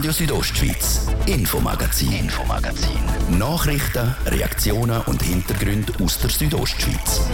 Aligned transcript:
Radio 0.00 0.12
Südostschweiz, 0.12 1.08
Infomagazin, 1.26 2.10
Infomagazin. 2.10 3.38
Nachrichten, 3.38 4.14
Reaktionen 4.24 5.02
und 5.02 5.20
Hintergründe 5.20 5.92
aus 6.02 6.18
der 6.18 6.30
Südostschweiz. 6.30 7.28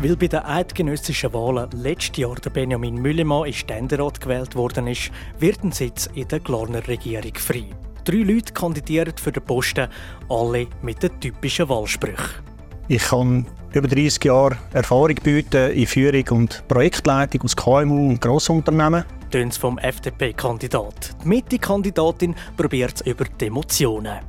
Weil 0.00 0.16
bei 0.16 0.28
den 0.28 0.40
eidgenössischen 0.40 1.34
Wahlen 1.34 1.68
letztes 1.72 2.16
Jahr 2.16 2.36
der 2.36 2.48
Benjamin 2.48 2.94
Müllemann 2.94 3.44
in 3.44 3.52
Ständerat 3.52 4.22
gewählt 4.22 4.54
worden 4.54 4.86
ist, 4.86 5.10
wird 5.38 5.62
ein 5.62 5.72
Sitz 5.72 6.08
in 6.14 6.28
der 6.28 6.40
Glarner 6.40 6.88
Regierung 6.88 7.34
frei. 7.34 7.66
Drei 8.04 8.22
Leute 8.22 8.54
kandidieren 8.54 9.12
für 9.20 9.32
den 9.32 9.42
Posten, 9.42 9.88
alle 10.30 10.66
mit 10.80 11.02
den 11.02 11.20
typischen 11.20 11.68
Wahlsprüchen. 11.68 12.53
Ich 12.86 13.02
kann 13.02 13.46
über 13.72 13.88
30 13.88 14.22
Jahre 14.24 14.58
Erfahrung 14.72 15.14
bieten 15.22 15.70
in 15.72 15.86
Führung 15.86 16.24
und 16.38 16.68
Projektleitung 16.68 17.42
aus 17.42 17.56
KMU 17.56 18.10
und 18.10 18.20
Grossunternehmen. 18.20 19.04
Töns 19.30 19.56
vom 19.56 19.78
FDP-Kandidat. 19.78 21.16
Die 21.24 21.28
Mitte-Kandidatin 21.28 22.34
probiert 22.56 22.96
es 22.96 23.00
über 23.06 23.24
die 23.24 23.46
Emotionen. 23.46 24.20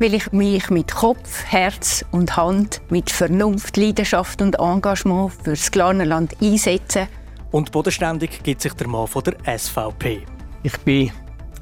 Weil 0.00 0.14
ich 0.14 0.32
mich 0.32 0.68
mit 0.68 0.92
Kopf, 0.92 1.44
Herz 1.44 2.04
und 2.10 2.36
Hand, 2.36 2.82
mit 2.90 3.08
Vernunft, 3.08 3.76
Leidenschaft 3.76 4.42
und 4.42 4.58
Engagement 4.58 5.32
für 5.32 5.50
das 5.50 5.70
Glarnerland 5.70 6.34
einsetze. 6.42 7.06
Und 7.52 7.70
bodenständig 7.70 8.42
gibt 8.42 8.62
sich 8.62 8.72
der 8.72 8.88
Mann 8.88 9.06
von 9.06 9.22
der 9.22 9.58
SVP. 9.58 10.22
Ich 10.64 10.76
bin 10.78 11.12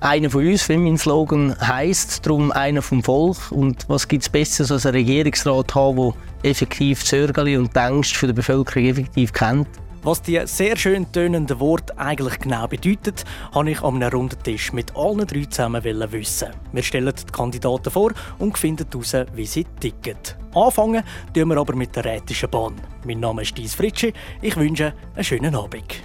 einer 0.00 0.30
von 0.30 0.46
uns, 0.46 0.68
wie 0.68 0.76
mein 0.76 0.98
Slogan 0.98 1.54
heisst, 1.60 2.24
darum 2.26 2.50
einer 2.52 2.82
vom 2.82 3.02
Volk. 3.02 3.52
Und 3.52 3.88
was 3.88 4.08
gibt 4.08 4.22
es 4.22 4.28
Besseres 4.28 4.72
als 4.72 4.86
einen 4.86 4.96
Regierungsrat 4.96 5.74
haben, 5.74 6.14
der 6.42 6.50
effektiv 6.50 7.04
Zörgeli 7.04 7.56
und 7.56 7.74
die 7.74 7.78
Ängste 7.78 8.26
der 8.26 8.34
Bevölkerung 8.34 8.86
effektiv 8.86 9.32
kennt? 9.32 9.68
Was 10.02 10.22
die 10.22 10.40
sehr 10.46 10.78
schön 10.78 11.12
tönenden 11.12 11.60
Worte 11.60 11.98
eigentlich 11.98 12.38
genau 12.38 12.66
bedeuten, 12.66 13.14
habe 13.52 13.70
ich 13.70 13.82
an 13.82 13.96
einem 13.96 14.10
runden 14.10 14.42
Tisch 14.42 14.72
mit 14.72 14.96
allen 14.96 15.26
drei 15.26 15.44
zusammen 15.44 15.84
wissen. 15.84 16.48
Wir 16.72 16.82
stellen 16.82 17.12
die 17.14 17.30
Kandidaten 17.30 17.90
vor 17.90 18.12
und 18.38 18.56
finden 18.56 18.86
heraus, 18.90 19.14
wie 19.34 19.44
sie 19.44 19.66
ticken. 19.78 20.16
Anfangen 20.54 21.04
tun 21.34 21.48
wir 21.48 21.58
aber 21.58 21.76
mit 21.76 21.94
der 21.94 22.06
Rätischen 22.06 22.48
Bahn. 22.48 22.80
Mein 23.04 23.20
Name 23.20 23.42
ist 23.42 23.58
Dies 23.58 23.74
Fritschi. 23.74 24.14
Ich 24.40 24.56
wünsche 24.56 24.94
einen 25.14 25.24
schönen 25.24 25.54
Abend. 25.54 26.00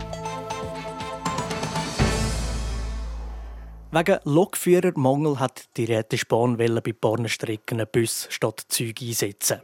Wegen 3.95 4.19
Lokführermangel 4.25 5.39
hat 5.39 5.69
die 5.77 5.85
Rätische 5.85 6.25
Bahn 6.25 6.57
bei 6.57 6.67
Bahnstrecken 6.67 7.81
Bus 7.89 8.27
statt 8.29 8.65
Züge 8.67 9.05
einsetzen. 9.05 9.61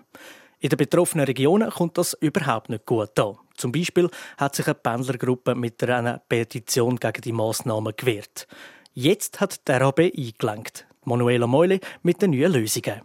In 0.61 0.69
den 0.69 0.77
betroffenen 0.77 1.25
Regionen 1.25 1.69
kommt 1.69 1.97
das 1.97 2.13
überhaupt 2.13 2.69
nicht 2.69 2.85
gut 2.85 3.19
an. 3.19 3.35
Zum 3.57 3.73
Beispiel 3.73 4.09
hat 4.37 4.55
sich 4.55 4.67
eine 4.67 4.75
Pendlergruppe 4.75 5.53
mit 5.53 5.83
einer 5.83 6.19
Petition 6.19 6.95
gegen 6.95 7.21
die 7.21 7.33
Massnahmen 7.33 7.93
gewehrt. 7.97 8.47
Jetzt 8.93 9.41
hat 9.41 9.67
der 9.67 9.81
RAB 9.81 9.99
eingelenkt. 9.99 10.87
Manuela 11.03 11.45
Meule 11.45 11.81
mit 12.01 12.21
den 12.21 12.31
neuen 12.31 12.53
Lösungen. 12.53 13.01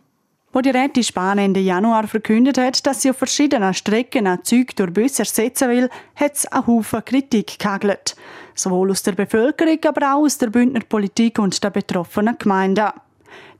Wo 0.56 0.62
die 0.62 0.70
Rätische 0.70 1.12
Bahn 1.12 1.36
Ende 1.36 1.60
Januar 1.60 2.08
verkündet 2.08 2.56
hat, 2.56 2.86
dass 2.86 3.02
sie 3.02 3.10
auf 3.10 3.18
verschiedenen 3.18 3.74
Strecken 3.74 4.26
ein 4.26 4.42
Züge 4.42 4.72
durch 4.74 4.90
Busse 4.90 5.18
ersetzen 5.18 5.68
will, 5.68 5.90
hat 6.14 6.34
es 6.34 6.46
einen 6.46 6.66
Haufen 6.66 7.04
Kritik 7.04 7.58
gehagelt 7.58 8.16
sowohl 8.54 8.90
aus 8.90 9.02
der 9.02 9.12
Bevölkerung, 9.12 9.78
aber 9.86 10.14
auch 10.14 10.24
aus 10.24 10.38
der 10.38 10.46
Bündner 10.46 10.80
Politik 10.80 11.38
und 11.38 11.62
der 11.62 11.68
betroffenen 11.68 12.38
Gemeinden. 12.38 12.88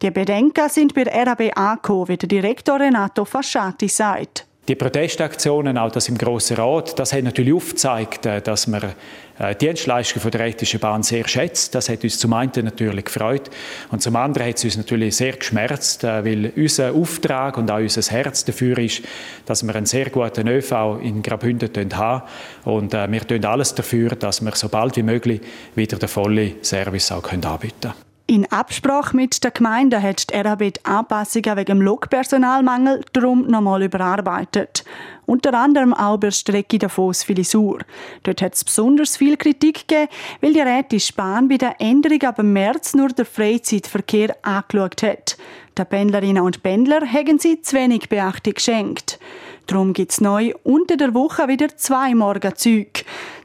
Die 0.00 0.10
Bedenken 0.10 0.70
sind 0.70 0.94
bei 0.94 1.02
RAB 1.02 1.54
angekommen, 1.54 2.08
wie 2.08 2.16
der 2.16 2.30
Direktor 2.30 2.80
Renato 2.80 3.26
Fasciati 3.26 3.88
sagt. 3.88 4.46
Die 4.66 4.74
Protestaktionen, 4.74 5.76
auch 5.76 5.92
das 5.92 6.08
im 6.08 6.16
Grossen 6.16 6.56
Rat, 6.56 6.98
das 6.98 7.12
hat 7.12 7.24
natürlich 7.24 7.52
aufgezeigt, 7.52 8.24
äh, 8.24 8.40
dass 8.40 8.66
man 8.66 8.94
äh, 9.38 9.54
die 9.54 9.66
Dienstleistung 9.66 10.22
von 10.22 10.30
der 10.30 10.40
Rätischen 10.40 10.80
Bahn 10.80 11.02
sehr 11.02 11.26
schätzt. 11.28 11.74
Das 11.74 11.88
hat 11.88 12.04
uns 12.04 12.18
zum 12.18 12.32
einen 12.32 12.52
natürlich 12.62 13.04
gefreut 13.04 13.50
und 13.90 14.02
zum 14.02 14.16
anderen 14.16 14.48
hat 14.48 14.56
es 14.56 14.64
uns 14.64 14.76
natürlich 14.76 15.16
sehr 15.16 15.32
geschmerzt, 15.32 16.04
äh, 16.04 16.24
weil 16.24 16.52
unser 16.56 16.92
Auftrag 16.92 17.58
und 17.58 17.70
auch 17.70 17.78
unser 17.78 18.02
Herz 18.10 18.44
dafür 18.44 18.78
ist, 18.78 19.02
dass 19.44 19.62
wir 19.62 19.74
einen 19.74 19.86
sehr 19.86 20.10
guten 20.10 20.48
ÖV 20.48 21.00
in 21.02 21.22
Graubünden 21.22 21.96
haben 21.96 22.22
und 22.64 22.92
wir 22.92 23.26
tun 23.26 23.44
alles 23.44 23.74
dafür, 23.74 24.10
dass 24.10 24.40
wir 24.40 24.54
so 24.54 24.68
bald 24.68 24.96
wie 24.96 25.02
möglich 25.02 25.40
wieder 25.74 25.98
den 25.98 26.08
vollen 26.08 26.54
Service 26.62 27.12
auch 27.12 27.30
anbieten 27.30 27.72
können. 27.80 28.05
In 28.28 28.44
Absprache 28.50 29.14
mit 29.14 29.44
der 29.44 29.52
Gemeinde 29.52 30.02
hat 30.02 30.30
die 30.30 30.36
RAB 30.36 30.58
die 30.58 30.84
Anpassungen 30.84 31.56
wegen 31.56 31.78
dem 31.78 31.82
Lokpersonalmangel 31.82 33.04
darum 33.12 33.46
nochmal 33.46 33.84
überarbeitet. 33.84 34.84
Unter 35.26 35.54
anderem 35.54 35.94
auch 35.94 36.16
bei 36.16 36.26
der 36.26 36.32
Strecke 36.32 36.78
Davos-Filisur. 36.78 37.78
Dort 38.24 38.42
hat 38.42 38.54
es 38.54 38.64
besonders 38.64 39.16
viel 39.16 39.36
Kritik 39.36 39.86
gegeben, 39.86 40.10
weil 40.40 40.54
die 40.54 40.60
Rätische 40.60 41.12
Bahn 41.12 41.48
bei 41.48 41.56
der 41.56 41.80
Änderung 41.80 42.20
ab 42.22 42.42
März 42.42 42.94
nur 42.94 43.10
den 43.10 43.26
Freizeitverkehr 43.26 44.36
angeschaut 44.42 45.04
hat. 45.04 45.36
Den 45.78 45.86
Pendlerinnen 45.86 46.42
und 46.42 46.64
Pendler 46.64 47.02
haben 47.06 47.38
sie 47.38 47.62
zu 47.62 47.76
wenig 47.76 48.08
Beachtung 48.08 48.54
geschenkt. 48.54 49.20
Darum 49.66 49.92
gibt 49.92 50.12
es 50.12 50.20
neu 50.20 50.52
unter 50.62 50.96
der 50.96 51.12
Woche 51.12 51.48
wieder 51.48 51.68
zwei 51.76 52.14
Morgenzüge. 52.14 53.02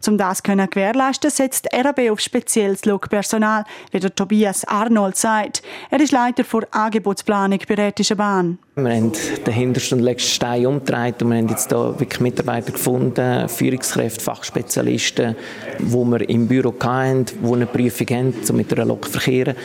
Um 0.07 0.17
das 0.17 0.43
zu 0.43 0.43
gewährleisten, 0.43 1.31
setzt 1.31 1.67
RAB 1.73 2.11
auf 2.11 2.19
spezielles 2.19 2.85
Lokpersonal, 2.85 3.65
wie 3.91 3.99
der 3.99 4.13
Tobias 4.13 4.65
Arnold 4.65 5.17
sagt. 5.17 5.63
Er 5.89 5.99
ist 5.99 6.11
Leiter 6.11 6.43
für 6.43 6.67
Angebotsplanung 6.71 7.59
bei 7.67 7.75
Rätischer 7.75 8.15
Bahn. 8.15 8.59
Wir 8.83 8.95
haben 8.95 9.11
den 9.45 9.53
hintersten 9.53 9.99
und 9.99 10.03
letzten 10.03 10.29
Stein 10.29 10.65
umgedreht 10.65 11.21
und 11.21 11.29
wir 11.29 11.37
haben 11.37 11.49
jetzt 11.49 11.69
hier 11.69 11.99
wirklich 11.99 12.19
Mitarbeiter 12.19 12.71
gefunden, 12.71 13.47
Führungskräfte, 13.47 14.23
Fachspezialisten, 14.23 15.35
die 15.79 15.93
wir 15.93 16.29
im 16.29 16.47
Büro 16.47 16.73
hatten, 16.79 17.25
die 17.25 17.53
eine 17.53 17.65
Prüfung 17.65 18.07
haben, 18.07 18.33
um 18.49 18.55
mit 18.55 18.73
einer 18.73 18.85
Lok 18.85 19.07
verkehren 19.07 19.55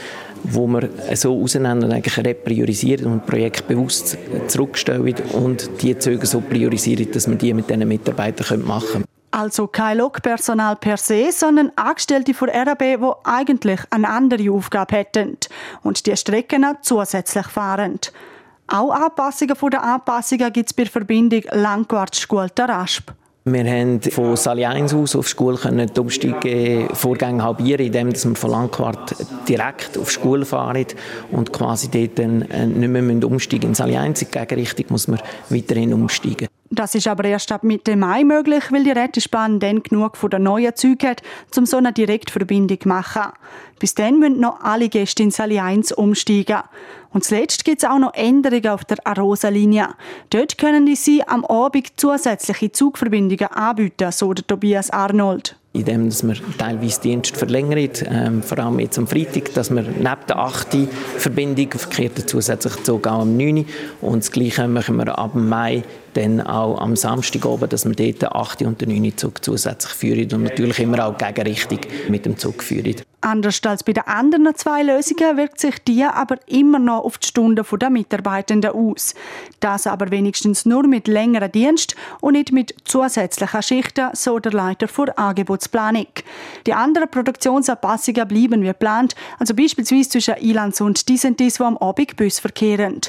wo 0.49 0.67
wir 0.67 0.89
so 1.15 1.43
auseinander 1.43 1.87
und 1.87 1.93
eigentlich 1.93 2.19
repriorisieren 2.19 3.07
und 3.07 3.27
Projekt 3.27 3.67
bewusst 3.67 4.17
zurückstellen 4.47 5.15
und 5.33 5.83
die 5.83 5.99
Züge 5.99 6.27
so 6.27 6.41
priorisieren, 6.41 7.11
dass 7.11 7.29
wir 7.29 7.37
die 7.37 7.55
mit 7.55 7.69
diesen 7.69 7.89
Mitarbeitern 7.89 8.65
machen 8.65 8.87
können. 8.93 9.05
Also 9.31 9.67
kein 9.67 9.99
Lokpersonal 9.99 10.77
per 10.77 10.97
se, 10.97 11.31
sondern 11.31 11.71
Angestellte 11.77 12.33
von 12.33 12.49
RAB, 12.49 12.79
die 12.79 13.13
eigentlich 13.25 13.81
eine 13.91 14.09
andere 14.09 14.51
Aufgabe 14.51 14.97
hätten 14.97 15.37
und 15.83 16.07
die 16.07 16.17
Strecken 16.17 16.65
zusätzlich 16.81 17.47
fahren. 17.47 17.99
Auch 18.69 18.91
Anpassungen 18.91 19.55
von 19.55 19.71
der 19.71 19.83
Anpassungen 19.83 20.53
gibt 20.53 20.71
es 20.71 20.75
bei 20.75 20.85
der 20.85 20.93
Verbindung 20.93 21.43
Langquart-Schule 21.53 22.51
Rasp. 22.59 23.13
Wir 23.49 23.65
haben 23.65 24.03
von 24.03 24.35
Sali 24.35 24.65
1 24.65 24.93
aus 24.93 25.15
auf 25.15 25.27
die 25.27 25.37
Schule 25.37 25.57
können 25.57 25.89
die 25.95 26.01
Umsteigevorgänge 26.01 27.45
halbieren, 27.45 27.87
indem 27.87 28.13
wir 28.13 28.35
von 28.35 28.51
Langquart 28.51 29.15
direkt 29.49 29.97
auf 29.97 30.09
die 30.09 30.15
Schule 30.15 30.45
fahren 30.45 30.87
und 31.31 31.53
quasi 31.53 31.89
dort 31.89 32.19
dann 32.19 32.43
äh, 32.43 32.67
nicht 32.67 32.89
mehr 32.89 33.25
umsteigen. 33.25 33.69
In 33.69 33.75
Sali 33.77 33.97
1 33.97 34.23
in 34.23 34.29
die 34.33 34.37
Gegenrichtung 34.37 34.87
muss 34.89 35.07
man 35.07 35.21
weiterhin 35.49 35.95
umsteigen. 35.95 36.49
Das 36.71 36.97
ist 36.97 37.07
aber 37.07 37.23
erst 37.23 37.53
ab 37.53 37.63
Mitte 37.63 37.95
Mai 37.95 38.25
möglich, 38.25 38.65
weil 38.73 38.83
die 38.83 38.91
Rettungsbahn 38.91 39.61
dann 39.61 39.81
genug 39.85 40.17
von 40.17 40.31
der 40.31 40.41
neuen 40.41 40.75
Züge 40.75 41.11
hat, 41.11 41.23
um 41.57 41.67
so 41.67 41.77
eine 41.77 41.93
Direktverbindung 41.93 42.81
zu 42.81 42.89
machen. 42.89 43.31
Bis 43.79 43.95
dann 43.95 44.19
müssen 44.19 44.41
noch 44.41 44.61
alle 44.61 44.89
Gäste 44.89 45.23
in 45.23 45.31
Sali 45.31 45.61
1 45.61 45.93
umsteigen. 45.93 46.63
Und 47.17 47.25
zuletzt 47.25 47.65
gibt 47.65 47.83
es 47.83 47.89
auch 47.89 47.99
noch 47.99 48.13
Änderungen 48.13 48.67
auf 48.67 48.85
der 48.85 48.99
Arosa-Linie. 49.07 49.89
Dort 50.29 50.59
können 50.59 50.85
die 50.85 50.97
Sie 50.97 51.27
am 51.27 51.47
Abend 51.47 51.99
zusätzliche 51.99 52.71
Zugverbindungen 52.73 53.47
anbieten, 53.53 54.13
so 54.13 54.35
der 54.35 54.47
Tobias 54.47 54.91
Arnold 54.91 55.57
indem 55.73 56.09
dass 56.09 56.27
wir 56.27 56.37
teilweise 56.57 57.01
Dienst 57.03 57.37
verlängern, 57.37 57.91
ähm, 58.07 58.43
vor 58.43 58.59
allem 58.59 58.79
jetzt 58.79 58.99
am 58.99 59.07
Freitag, 59.07 59.53
dass 59.53 59.71
wir 59.71 59.83
neben 59.83 60.27
der 60.27 60.39
8. 60.39 60.89
Verbindung 61.19 61.71
verkehrt 61.73 62.17
der 62.17 62.27
zusätzliche 62.27 62.83
Zug 62.83 63.07
auch 63.07 63.21
am 63.21 63.37
9. 63.37 63.67
Und 64.01 64.23
das 64.23 64.31
Gleiche 64.31 64.69
machen 64.69 64.97
wir 64.97 65.19
ab 65.19 65.35
Mai 65.35 65.83
dann 66.17 66.41
auch 66.41 66.81
am 66.81 66.97
Samstag 66.97 67.45
oben, 67.45 67.69
dass 67.69 67.85
wir 67.85 67.95
dort 67.95 68.23
den 68.23 68.33
8. 68.33 68.63
und 68.63 68.81
den 68.81 68.89
9. 68.89 69.17
Zug 69.17 69.45
zusätzlich 69.45 69.93
führen 69.93 70.33
und 70.33 70.45
natürlich 70.45 70.79
immer 70.79 71.07
auch 71.07 71.17
gegenrichtig 71.17 71.87
mit 72.09 72.25
dem 72.25 72.39
Zug 72.39 72.63
führen. 72.63 72.97
Anders 73.21 73.61
als 73.65 73.83
bei 73.83 73.93
den 73.93 74.07
anderen 74.07 74.55
zwei 74.55 74.83
Lösungen 74.83 75.37
wirkt 75.37 75.59
sich 75.59 75.83
die 75.83 76.05
aber 76.05 76.37
immer 76.47 76.79
noch 76.79 77.05
auf 77.05 77.19
die 77.19 77.27
Stunden 77.27 77.65
der 77.79 77.91
Mitarbeitenden 77.91 78.71
aus. 78.71 79.15
Das 79.61 79.87
aber 79.87 80.11
wenigstens 80.11 80.65
nur 80.65 80.87
mit 80.87 81.09
längeren 81.09 81.51
Dienst 81.51 81.97
und 82.21 82.35
nicht 82.35 82.53
mit 82.53 82.75
zusätzlichen 82.85 83.63
Schichten, 83.63 84.11
so 84.13 84.39
der 84.39 84.53
Leiter 84.53 84.87
für 84.87 85.19
Angebotsplanung. 85.19 86.07
Die 86.67 86.75
anderen 86.75 87.11
Produktionsanpassungen 87.11 88.29
bleiben 88.29 88.63
wie 88.63 88.67
geplant, 88.67 89.17
also 89.39 89.55
beispielsweise 89.55 90.11
zwischen 90.11 90.37
Ilanz 90.37 90.81
und 90.81 91.09
Disentis, 91.09 91.55
die 91.55 91.63
am 91.65 91.79
Abend 91.79 92.17
Bus 92.17 92.39
verkehren. 92.39 93.01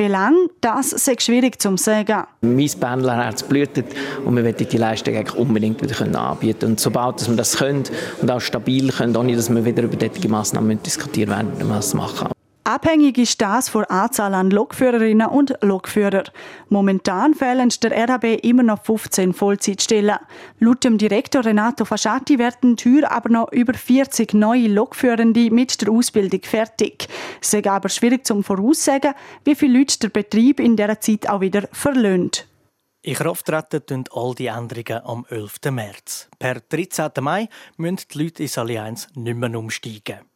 Wie 0.00 0.06
lange, 0.06 0.48
das 0.62 0.94
ist 0.94 1.22
schwierig 1.22 1.60
zu 1.60 1.76
sagen. 1.76 2.24
Mein 2.40 2.70
Pendlerherz 2.80 3.42
blutet 3.42 3.84
und 4.24 4.34
wir 4.34 4.44
wollen 4.44 4.56
die 4.56 4.76
Leistung 4.78 5.14
eigentlich 5.14 5.36
unbedingt 5.36 5.82
wieder 5.82 6.18
anbieten 6.18 6.58
können. 6.58 6.72
Und 6.72 6.80
sobald 6.80 7.28
wir 7.28 7.36
das 7.36 7.58
können 7.58 7.82
und 8.22 8.30
auch 8.30 8.40
stabil 8.40 8.90
können, 8.92 9.14
ohne 9.14 9.36
dass 9.36 9.50
wir 9.50 9.62
wieder 9.62 9.82
über 9.82 9.98
solche 10.00 10.26
Massnahmen 10.30 10.82
diskutieren 10.82 11.28
werden, 11.28 11.52
wir 11.58 11.74
das 11.74 11.92
machen. 11.92 12.28
Abhängig 12.70 13.18
ist 13.18 13.40
das 13.40 13.68
von 13.68 13.82
der 13.82 13.90
Anzahl 13.90 14.32
an 14.32 14.48
Lokführerinnen 14.48 15.26
und 15.26 15.56
Lokführer. 15.60 16.22
Momentan 16.68 17.34
fehlen 17.34 17.68
der 17.82 18.08
RHB 18.08 18.44
immer 18.44 18.62
noch 18.62 18.84
15 18.84 19.32
Vollzeitstellen. 19.32 20.18
Laut 20.60 20.84
dem 20.84 20.96
Direktor 20.96 21.44
Renato 21.44 21.84
Fasciati 21.84 22.38
werden 22.38 22.76
Tür 22.76 23.10
aber 23.10 23.28
noch 23.28 23.50
über 23.50 23.74
40 23.74 24.34
neue 24.34 24.68
Lokführende 24.68 25.50
mit 25.50 25.82
der 25.82 25.90
Ausbildung 25.90 26.42
fertig. 26.44 27.08
Es 27.42 27.52
ist 27.52 27.66
aber 27.66 27.88
schwierig 27.88 28.24
zum 28.24 28.44
voraussagen, 28.44 29.14
wie 29.44 29.56
viele 29.56 29.80
Leute 29.80 29.98
der 29.98 30.10
Betrieb 30.10 30.60
in 30.60 30.76
dieser 30.76 31.00
Zeit 31.00 31.28
auch 31.28 31.40
wieder 31.40 31.68
verlöhnt. 31.72 32.46
In 33.02 33.16
Kraft 33.16 33.46
treten 33.46 34.04
all 34.12 34.32
die 34.36 34.46
Änderungen 34.46 35.04
am 35.04 35.26
11. 35.28 35.72
März. 35.72 36.28
Per 36.38 36.60
13. 36.60 37.10
Mai 37.20 37.48
müssen 37.78 37.98
die 38.14 38.22
Leute 38.22 38.44
ins 38.44 38.58
Allianz 38.58 39.08
nicht 39.16 39.36
mehr 39.36 39.58
umsteigen. 39.58 40.29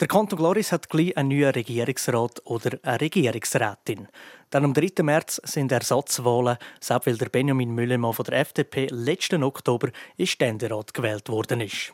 Der 0.00 0.08
Kanton 0.08 0.40
Gloris 0.40 0.72
hat 0.72 0.88
gleich 0.88 1.16
einen 1.16 1.28
neuen 1.28 1.52
Regierungsrat 1.52 2.42
oder 2.46 2.78
eine 2.82 3.00
Regierungsrätin. 3.00 4.08
Dann 4.50 4.64
am 4.64 4.74
3. 4.74 5.04
März 5.04 5.40
sind 5.44 5.70
Ersatzwahlen, 5.70 6.58
selbst 6.80 7.06
weil 7.06 7.16
der 7.16 7.28
Benjamin 7.28 7.70
Müllemann 7.70 8.12
von 8.12 8.24
der 8.24 8.40
FDP 8.40 8.88
letzten 8.90 9.44
Oktober 9.44 9.90
in 10.16 10.26
Ständerat 10.26 10.92
gewählt 10.94 11.28
worden 11.28 11.60
ist. 11.60 11.92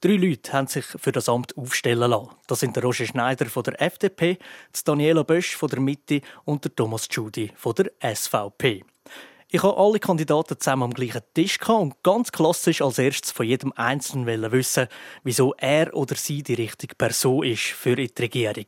Drei 0.00 0.12
Leute 0.12 0.52
haben 0.52 0.68
sich 0.68 0.84
für 0.84 1.10
das 1.10 1.28
Amt 1.28 1.58
aufstellen 1.58 2.08
lassen. 2.08 2.30
Das 2.46 2.60
sind 2.60 2.76
der 2.76 2.84
Roger 2.84 3.04
Schneider 3.04 3.46
von 3.46 3.64
der 3.64 3.82
FDP, 3.82 4.38
Daniela 4.84 5.24
Bösch 5.24 5.56
von 5.56 5.70
der 5.70 5.80
Mitte 5.80 6.20
und 6.44 6.64
der 6.64 6.76
Thomas 6.76 7.08
Tschudi 7.08 7.50
von 7.56 7.74
der 7.74 7.90
SVP. 8.14 8.84
Ich 9.50 9.62
habe 9.62 9.78
alle 9.78 9.98
Kandidaten 9.98 10.60
zusammen 10.60 10.82
am 10.82 10.92
gleichen 10.92 11.22
Tisch 11.32 11.58
und 11.70 12.02
ganz 12.02 12.30
klassisch 12.32 12.82
als 12.82 12.98
erstes 12.98 13.32
von 13.32 13.46
jedem 13.46 13.72
Einzelnen 13.76 14.52
wissen, 14.52 14.88
wieso 15.24 15.54
er 15.56 15.94
oder 15.94 16.16
sie 16.16 16.42
die 16.42 16.52
richtige 16.52 16.94
Person 16.94 17.46
ist 17.46 17.62
für 17.62 17.96
die 17.96 18.12
Regierung. 18.18 18.66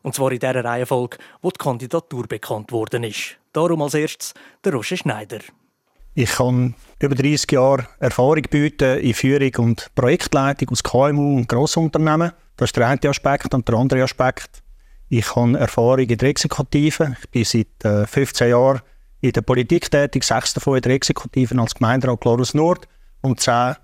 Und 0.00 0.14
zwar 0.14 0.32
in 0.32 0.38
der 0.38 0.64
Reihenfolge, 0.64 1.18
wo 1.42 1.50
die 1.50 1.58
Kandidatur 1.58 2.26
bekannt 2.26 2.72
worden 2.72 3.04
ist. 3.04 3.36
Darum 3.52 3.82
als 3.82 3.92
erstes 3.92 4.32
der 4.64 4.72
Roger 4.72 4.96
Schneider. 4.96 5.40
Ich 6.14 6.30
kann 6.30 6.74
über 7.00 7.14
30 7.14 7.52
Jahre 7.52 7.86
Erfahrung 7.98 8.42
bieten 8.48 9.00
in 9.00 9.12
Führung 9.12 9.52
und 9.58 9.90
Projektleitung 9.94 10.70
aus 10.70 10.82
KMU 10.82 11.36
und 11.36 11.50
Grossunternehmen. 11.50 12.32
Das 12.56 12.68
ist 12.68 12.76
der 12.78 12.88
eine 12.88 13.10
Aspekt. 13.10 13.52
Und 13.52 13.68
der 13.68 13.74
andere 13.74 14.04
Aspekt, 14.04 14.62
ich 15.10 15.36
habe 15.36 15.58
Erfahrung 15.58 16.08
in 16.08 16.16
der 16.16 16.28
Exekutive. 16.30 17.14
Ich 17.20 17.30
bin 17.30 17.44
seit 17.44 18.08
15 18.08 18.46
äh, 18.46 18.50
Jahren 18.50 18.80
in 19.24 19.32
der 19.32 19.40
Politik 19.40 19.90
tätig, 19.90 20.22
sechs 20.22 20.52
davon 20.52 20.76
in 20.76 20.82
der 20.82 20.92
Exekutive 20.92 21.58
als 21.58 21.74
Gemeinderat 21.74 22.20
Glorus 22.20 22.52
Nord 22.52 22.86
und 23.22 23.40
zehn 23.40 23.74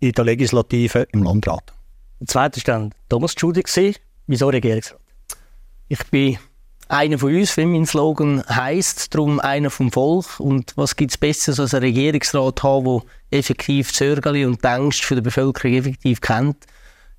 in 0.00 0.10
der 0.10 0.24
Legislative 0.24 1.06
im 1.12 1.22
Landrat. 1.22 1.72
Der 2.18 2.26
zweite 2.26 2.56
war 2.66 2.74
dann 2.74 2.94
Thomas 3.08 3.34
Schudi. 3.38 3.62
Wieso 4.26 4.48
Regierungsrat? 4.48 4.98
Ich 5.86 6.04
bin 6.10 6.36
einer 6.88 7.16
von 7.16 7.32
uns, 7.32 7.56
wie 7.56 7.64
mein 7.64 7.86
Slogan 7.86 8.42
heisst, 8.48 9.14
darum 9.14 9.38
einer 9.38 9.70
vom 9.70 9.92
Volk. 9.92 10.40
Und 10.40 10.72
was 10.76 10.96
gibt 10.96 11.12
es 11.12 11.16
Besseres 11.16 11.60
als 11.60 11.74
einen 11.74 11.84
Regierungsrat 11.84 12.60
haben, 12.64 13.02
der 13.30 13.38
effektiv 13.38 13.92
Zörgeli 13.92 14.46
und 14.46 14.64
die 14.64 14.68
Ängste 14.68 15.06
für 15.06 15.14
die 15.14 15.20
Bevölkerung 15.20 15.76
effektiv 15.76 16.20
kennt? 16.20 16.66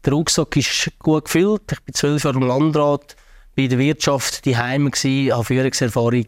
Der 0.04 0.12
Rucksack 0.12 0.58
ist 0.58 0.92
gut 1.00 1.26
gefüllt. 1.26 1.72
Ich 1.72 1.80
bin 1.80 1.94
zwölf 1.94 2.26
Jahre 2.26 2.40
im 2.40 2.48
Landrat, 2.48 3.16
bin 3.56 3.66
in 3.66 3.70
der 3.70 3.80
Wirtschaft 3.80 4.44
die 4.44 4.58
Heime 4.58 4.92
habe 4.92 5.44
Führungserfahrung 5.46 6.26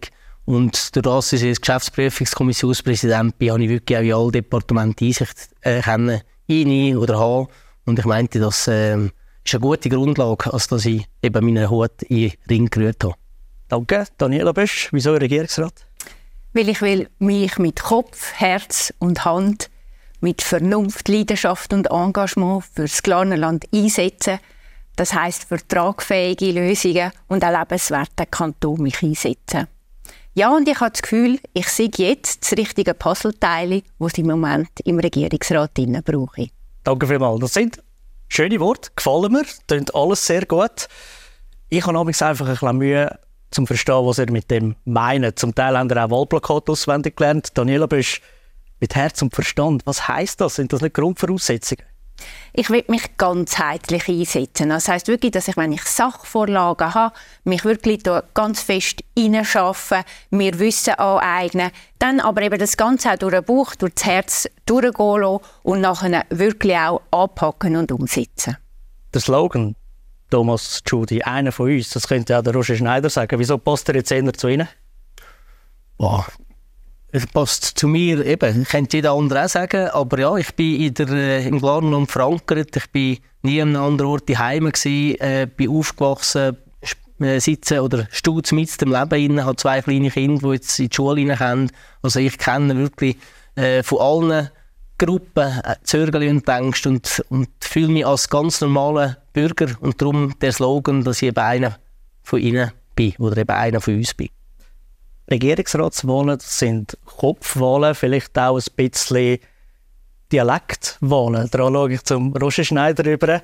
und 0.52 0.94
durch 0.98 1.04
das, 1.04 1.30
dass 1.30 1.42
ich 1.42 1.48
als 1.48 1.62
Geschäftsprüfungskommissionspräsident 1.62 3.38
bin, 3.38 3.52
habe 3.52 3.64
ich 3.64 3.70
wirklich 3.70 3.98
auch 3.98 4.02
in 4.02 4.14
alle 4.14 4.32
Departemente 4.34 5.06
Einsicht 5.06 5.50
äh, 5.62 5.82
können, 5.82 6.20
rein 6.50 6.98
oder 6.98 7.18
haben. 7.18 7.48
Und 7.86 7.98
ich 7.98 8.04
meinte, 8.04 8.38
das 8.42 8.68
äh, 8.68 8.98
ist 8.98 9.54
eine 9.54 9.62
gute 9.62 9.88
Grundlage, 9.88 10.52
als 10.52 10.68
dass 10.68 10.86
ich 10.86 11.08
eben 11.24 11.46
meinen 11.46 11.70
Hut 11.70 12.04
in 12.04 12.18
den 12.18 12.34
Ring 12.50 12.70
gerührt 12.70 13.02
habe. 13.02 13.16
Danke. 13.70 14.04
Daniela 14.18 14.52
Bösch, 14.52 14.90
wieso 14.92 15.14
Regierungsrat? 15.14 15.86
Weil 16.52 16.68
ich 16.68 16.82
will 16.82 17.08
mich 17.20 17.58
mit 17.58 17.82
Kopf, 17.82 18.34
Herz 18.34 18.94
und 19.00 19.24
Hand, 19.24 19.70
mit 20.20 20.42
Vernunft, 20.42 21.08
Leidenschaft 21.08 21.72
und 21.72 21.90
Engagement 21.90 22.66
für 22.66 22.82
das 22.82 23.06
Land 23.06 23.68
einsetzen. 23.74 24.40
Das 24.98 25.14
heißt 25.14 25.46
für 25.46 25.66
tragfähige 25.66 26.52
Lösungen 26.52 27.14
und 27.30 27.42
einen 27.42 27.58
lebenswerten 27.58 28.30
Kanton 28.30 28.82
mich 28.82 29.02
einsetzen. 29.02 29.70
Ja, 30.34 30.56
und 30.56 30.68
ich 30.68 30.80
habe 30.80 30.92
das 30.92 31.02
Gefühl, 31.02 31.40
ich 31.54 31.68
sehe 31.68 31.92
jetzt 31.98 32.44
das 32.44 32.58
richtige 32.58 32.94
Puzzleteil, 32.94 33.84
das 34.00 34.14
ich 34.14 34.20
im 34.20 34.28
Moment 34.28 34.70
im 34.86 34.98
Regierungsrat 34.98 35.74
brauche. 35.74 36.48
Danke 36.84 37.06
vielmals. 37.06 37.42
Das 37.42 37.54
sind 37.54 37.84
schöne 38.30 38.60
Worte, 38.62 38.92
gefallen 38.96 39.34
mir, 39.34 39.44
klingt 39.68 39.94
alles 39.94 40.26
sehr 40.26 40.46
gut. 40.46 40.88
Ich 41.68 41.86
habe 41.86 42.00
einfach 42.00 42.22
ein 42.24 42.54
bisschen 42.54 42.78
Mühe, 42.78 43.20
zum 43.52 43.68
verstehen, 43.68 44.06
was 44.06 44.20
er 44.20 44.32
mit 44.32 44.50
dem 44.50 44.76
meint. 44.86 45.38
Zum 45.38 45.54
Teil 45.54 45.78
haben 45.78 45.90
wir 45.90 46.06
auch 46.06 46.10
Wahlplakate 46.10 46.72
auswendig 46.72 47.18
gelernt. 47.18 47.50
Daniela 47.58 47.86
Bösch, 47.86 48.22
mit 48.80 48.96
Herz 48.96 49.22
und 49.22 49.36
Verstand, 49.36 49.86
was 49.86 50.08
heißt 50.08 50.40
das? 50.40 50.56
Sind 50.56 50.72
das 50.72 50.82
nicht 50.82 50.96
Grundvoraussetzungen? 50.96 51.84
Ich 52.54 52.70
will 52.70 52.84
mich 52.88 53.18
ganzheitlich 53.18 54.08
einsetzen. 54.08 54.70
Das 54.70 54.88
heißt 54.88 55.08
wirklich, 55.08 55.32
dass 55.32 55.48
ich, 55.48 55.58
wenn 55.58 55.72
ich 55.72 55.84
Sachvorlagen 55.84 56.94
habe, 56.94 57.16
mich 57.44 57.64
wirklich 57.64 58.04
da 58.04 58.24
ganz 58.34 58.62
fest 58.62 59.04
hineinschaffen, 59.18 60.04
mir 60.30 60.60
Wissen 60.60 60.96
aneignen, 60.96 61.72
dann 62.00 62.20
aber 62.20 62.42
eben 62.42 62.60
das 62.60 62.78
Ganze 62.78 63.12
auch 63.12 63.18
durch 63.18 63.34
den 63.34 63.46
Bauch, 63.46 63.76
durch 63.76 63.94
das 63.96 64.06
Herz 64.06 64.50
durchgehen 64.66 65.22
lassen 65.22 65.40
und 65.64 65.82
nachher 65.82 66.26
wirklich 66.30 66.78
auch 66.78 67.02
anpacken 67.12 67.76
und 67.76 67.92
umsetzen. 67.92 68.58
Der 69.14 69.22
Slogan 69.22 69.76
Thomas 70.30 70.82
Judy, 70.88 71.22
einer 71.22 71.52
von 71.52 71.70
uns, 71.70 71.90
das 71.90 72.08
könnte 72.08 72.38
auch 72.38 72.42
der 72.42 72.54
Roger 72.54 72.76
Schneider 72.76 73.10
sagen. 73.10 73.38
Wieso 73.38 73.58
passt 73.58 73.90
er 73.90 73.96
jetzt 73.96 74.12
eher 74.12 74.34
zu 74.34 74.48
Ihnen? 74.48 74.68
Boah, 75.98 76.26
es 77.12 77.28
passt 77.28 77.66
zu 77.66 77.88
mir 77.88 78.26
eben, 78.26 78.64
könnte 78.64 78.98
jeder 78.98 79.12
andere 79.12 79.46
auch 79.46 79.50
sagen, 79.50 79.90
aber 79.90 80.20
ja, 80.20 80.36
ich 80.38 80.54
bin 80.56 80.82
in 80.82 80.94
der, 80.94 81.10
äh, 81.10 81.48
im 81.48 81.60
Glarnerland 81.60 82.10
verankert, 82.10 82.76
ich 82.76 82.90
bin 82.92 83.18
nie 83.42 83.62
an 83.62 83.76
einem 83.76 83.84
anderen 83.84 84.12
Ort 84.12 84.30
daheim 84.30 84.72
gewesen, 84.72 85.20
äh, 85.20 85.48
bin 85.56 85.70
aufgewachsen, 85.70 86.58
äh, 87.20 87.40
sitzen 87.40 87.80
oder 87.80 88.08
stutz 88.12 88.52
mit 88.52 88.82
dem 88.82 88.92
Leben 88.92 89.38
rein, 89.38 89.46
habe 89.46 89.56
zwei 89.56 89.82
kleine 89.82 90.10
Kinder, 90.10 90.48
die 90.48 90.56
jetzt 90.56 90.80
in 90.80 90.90
die 90.90 90.96
Schule 90.96 91.40
rein 91.40 91.72
Also 92.02 92.20
ich 92.20 92.38
kenne 92.38 92.78
wirklich 92.78 93.18
äh, 93.56 93.84
von 93.84 94.00
allen 94.00 94.50
Gruppen 94.98 95.60
äh, 95.64 95.76
Zörgeli 95.84 96.30
und 96.30 96.48
Ängste 96.48 96.90
und, 96.90 97.24
und 97.30 97.50
fühle 97.60 97.90
mich 97.90 98.06
als 98.06 98.30
ganz 98.30 98.62
normaler 98.62 99.18
Bürger. 99.34 99.68
Und 99.82 100.02
darum 100.02 100.38
der 100.40 100.52
Slogan, 100.52 101.04
dass 101.04 101.22
ich 101.22 101.30
eben 101.30 101.40
einer 101.40 101.78
von 102.24 102.40
ihnen 102.40 102.72
bin 102.96 103.14
oder 103.18 103.38
eben 103.38 103.52
einer 103.52 103.82
von 103.82 103.96
uns 103.96 104.14
bin. 104.14 104.30
Regierungsratswahlen 105.32 106.40
sind 106.40 106.98
Kopfwahlen, 107.06 107.96
vielleicht 107.96 108.38
auch 108.38 108.58
ein 108.58 108.64
bisschen 108.76 109.40
Dialektwahlen. 110.32 111.50
Da 111.52 111.58
schaue 111.58 111.94
ich 111.94 112.04
zum 112.04 112.36
Roger 112.36 112.64
Schneider 112.64 113.12
über. 113.12 113.42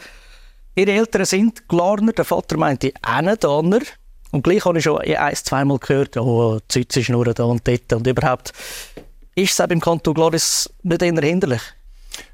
Ihre 0.76 0.92
Eltern 0.92 1.26
sind 1.26 1.68
Glarner, 1.68 2.14
der 2.14 2.26
Vater 2.26 2.58
meinte 2.58 2.94
Ennendanner. 3.06 3.80
Und 4.32 4.44
gleich 4.44 4.66
habe 4.66 4.78
ich 4.78 4.84
schon 4.84 5.00
ein, 5.00 5.36
zweimal 5.36 5.80
gehört, 5.80 6.18
oh, 6.18 6.60
Zütze 6.68 7.00
ist 7.00 7.10
nur 7.10 7.26
da 7.26 7.44
und 7.46 7.68
dort. 7.68 7.94
Und 7.94 8.06
überhaupt, 8.06 8.54
ist 9.36 9.54
es 9.54 9.62
auch 9.62 9.68
beim 9.68 9.80
Kanton 9.80 10.14
Gloris 10.14 10.70
nicht 10.84 11.02
eher 11.02 11.22
hinderlich? 11.22 11.62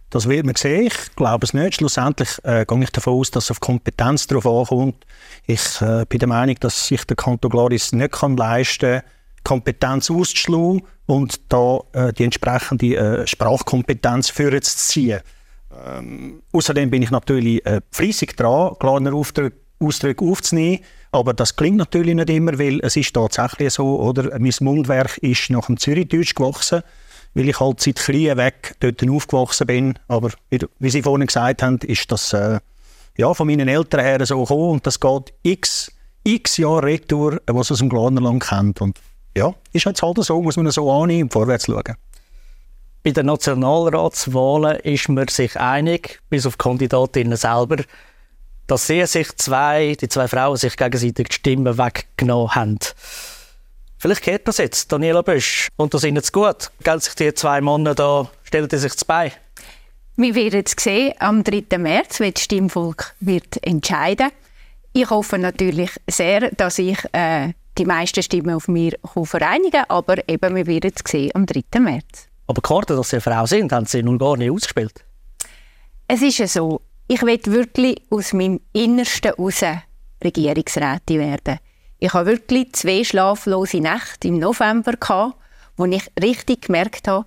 Das 0.09 0.29
wird 0.29 0.45
man 0.45 0.55
sehen. 0.55 0.87
Ich 0.87 1.15
glaube 1.15 1.45
es 1.45 1.53
nicht. 1.53 1.75
Schlussendlich 1.75 2.29
äh, 2.43 2.65
gehe 2.67 2.83
ich 2.83 2.91
davon 2.91 3.13
aus, 3.13 3.31
dass 3.31 3.45
es 3.45 3.51
auf 3.51 3.59
Kompetenz 3.59 4.27
darauf 4.27 4.45
ankommt. 4.45 5.05
Ich 5.47 5.81
äh, 5.81 6.05
bin 6.07 6.19
der 6.19 6.27
Meinung, 6.27 6.55
dass 6.59 6.87
sich 6.87 7.03
der 7.05 7.15
Kanton 7.15 7.49
Gloris 7.49 7.93
nicht 7.93 8.11
kann 8.11 8.37
leisten 8.37 9.01
kann, 9.01 9.09
Kompetenz 9.43 10.09
auszuschlagen 10.09 10.83
und 11.05 11.41
da 11.49 11.79
äh, 11.93 12.13
die 12.13 12.23
entsprechende 12.23 12.95
äh, 12.95 13.27
Sprachkompetenz 13.27 14.29
für 14.29 14.59
zu 14.61 14.77
ziehen. 14.77 15.19
Ähm, 15.85 16.43
außerdem 16.51 16.89
bin 16.89 17.01
ich 17.01 17.11
natürlich 17.11 17.65
äh, 17.65 17.81
fleissig 17.91 18.35
dran, 18.37 18.75
kleine 18.79 19.13
Ausdrücke, 19.13 19.57
aufzunehmen, 20.25 20.79
aber 21.11 21.33
das 21.33 21.55
klingt 21.55 21.77
natürlich 21.77 22.15
nicht 22.15 22.29
immer, 22.29 22.57
weil 22.57 22.79
es 22.81 22.95
ist 22.95 23.13
tatsächlich 23.13 23.73
so, 23.73 23.99
oder? 23.99 24.39
Mein 24.39 24.53
Mundwerk 24.61 25.17
ist 25.17 25.49
nach 25.49 25.65
dem 25.65 25.77
Zürichdeutsch 25.77 26.35
gewachsen, 26.35 26.83
weil 27.33 27.49
ich 27.49 27.59
halt 27.59 27.81
seit 27.81 27.99
klein 27.99 28.37
weg 28.37 28.75
dort 28.79 29.07
aufgewachsen 29.09 29.67
bin. 29.67 29.99
Aber 30.07 30.31
wie, 30.49 30.59
wie 30.79 30.89
Sie 30.89 31.01
vorhin 31.01 31.27
gesagt 31.27 31.61
haben, 31.61 31.79
ist 31.79 32.11
das 32.11 32.31
äh, 32.33 32.59
ja, 33.17 33.33
von 33.33 33.47
meinen 33.47 33.67
Eltern 33.67 34.01
her 34.01 34.25
so 34.25 34.41
gekommen 34.41 34.71
und 34.71 34.87
das 34.87 34.99
geht 34.99 35.33
x, 35.43 35.91
x 36.23 36.57
Jahre 36.57 36.83
retour, 36.83 37.41
was 37.47 37.71
aus 37.71 37.79
dem 37.79 37.89
Glanerland 37.89 38.43
kennt. 38.43 38.81
Und 38.81 38.99
ja, 39.35 39.53
ist 39.71 39.85
jetzt 39.85 40.01
halt 40.01 40.23
so, 40.23 40.41
muss 40.41 40.57
man 40.57 40.69
so 40.71 40.91
annehmen 40.91 41.23
und 41.23 41.33
vorwärts 41.33 41.65
schauen. 41.65 41.95
Bei 43.03 43.11
den 43.11 43.25
Nationalratswahlen 43.25 44.79
ist 44.79 45.09
man 45.09 45.27
sich 45.27 45.59
einig, 45.59 46.21
bis 46.29 46.45
auf 46.45 46.55
die 46.55 46.63
Kandidatinnen 46.63 47.37
selber, 47.37 47.83
dass 48.67 48.87
sie 48.87 49.05
sich 49.05 49.35
zwei, 49.35 49.97
die 49.99 50.07
zwei 50.07 50.27
Frauen 50.27 50.55
sich 50.55 50.77
gegenseitig 50.77 51.27
die 51.27 51.33
Stimmen 51.33 51.77
weggenommen 51.77 52.55
haben. 52.55 52.79
Vielleicht 53.97 54.21
kehrt 54.21 54.47
das 54.47 54.57
jetzt, 54.57 54.91
Daniela 54.91 55.21
Bösch. 55.21 55.69
Und 55.77 55.93
das 55.93 56.03
Ihnen 56.03 56.23
zu 56.23 56.31
gut? 56.31 56.71
Gell 56.83 56.99
sich 57.01 57.15
die 57.15 57.33
zwei 57.33 57.61
Männer 57.61 57.95
da, 57.95 58.29
stellen 58.43 58.67
die 58.67 58.77
sich 58.77 58.95
zu 58.95 59.05
bei? 59.05 59.31
Wir 60.15 60.35
werden 60.35 60.63
es 60.65 60.75
sehen 60.77 61.13
am 61.19 61.43
3. 61.43 61.77
März, 61.77 62.19
wenn 62.19 62.33
das 62.33 62.43
Stimmvolk 62.43 63.15
wird 63.19 63.65
entscheiden 63.65 64.29
Ich 64.93 65.09
hoffe 65.09 65.37
natürlich 65.37 65.89
sehr, 66.07 66.51
dass 66.51 66.79
ich 66.79 66.97
äh, 67.13 67.53
die 67.77 67.85
meisten 67.85 68.21
Stimmen 68.21 68.55
auf 68.55 68.67
mir 68.67 68.93
vereinigen 69.23 69.83
aber 69.87 70.27
eben, 70.29 70.55
wir 70.55 70.67
werden 70.67 70.91
es 70.93 71.11
sehen 71.11 71.31
am 71.33 71.45
3. 71.45 71.79
März. 71.79 72.27
Aber 72.47 72.61
Karten, 72.61 72.97
dass 72.97 73.09
Sie 73.09 73.15
eine 73.17 73.21
Frau 73.21 73.45
sind, 73.45 73.71
haben 73.71 73.85
Sie 73.85 74.03
nun 74.03 74.17
gar 74.17 74.37
nicht 74.37 74.51
ausgespielt? 74.51 75.03
Es 76.07 76.21
ist 76.21 76.37
ja 76.37 76.47
so, 76.47 76.81
ich 77.07 77.21
will 77.21 77.39
wirklich 77.45 78.01
aus 78.09 78.33
meinem 78.33 78.59
Innersten 78.73 79.33
heraus 79.35 79.63
Regierungsrätin 80.23 81.19
werden. 81.19 81.59
Ich 81.99 82.13
habe 82.13 82.31
wirklich 82.31 82.73
zwei 82.73 83.03
schlaflose 83.03 83.77
Nächte 83.77 84.27
im 84.27 84.39
November 84.39 84.93
gehabt, 84.93 85.35
wo 85.77 85.85
ich 85.85 86.11
richtig 86.21 86.63
gemerkt 86.67 87.07
habe, 87.07 87.25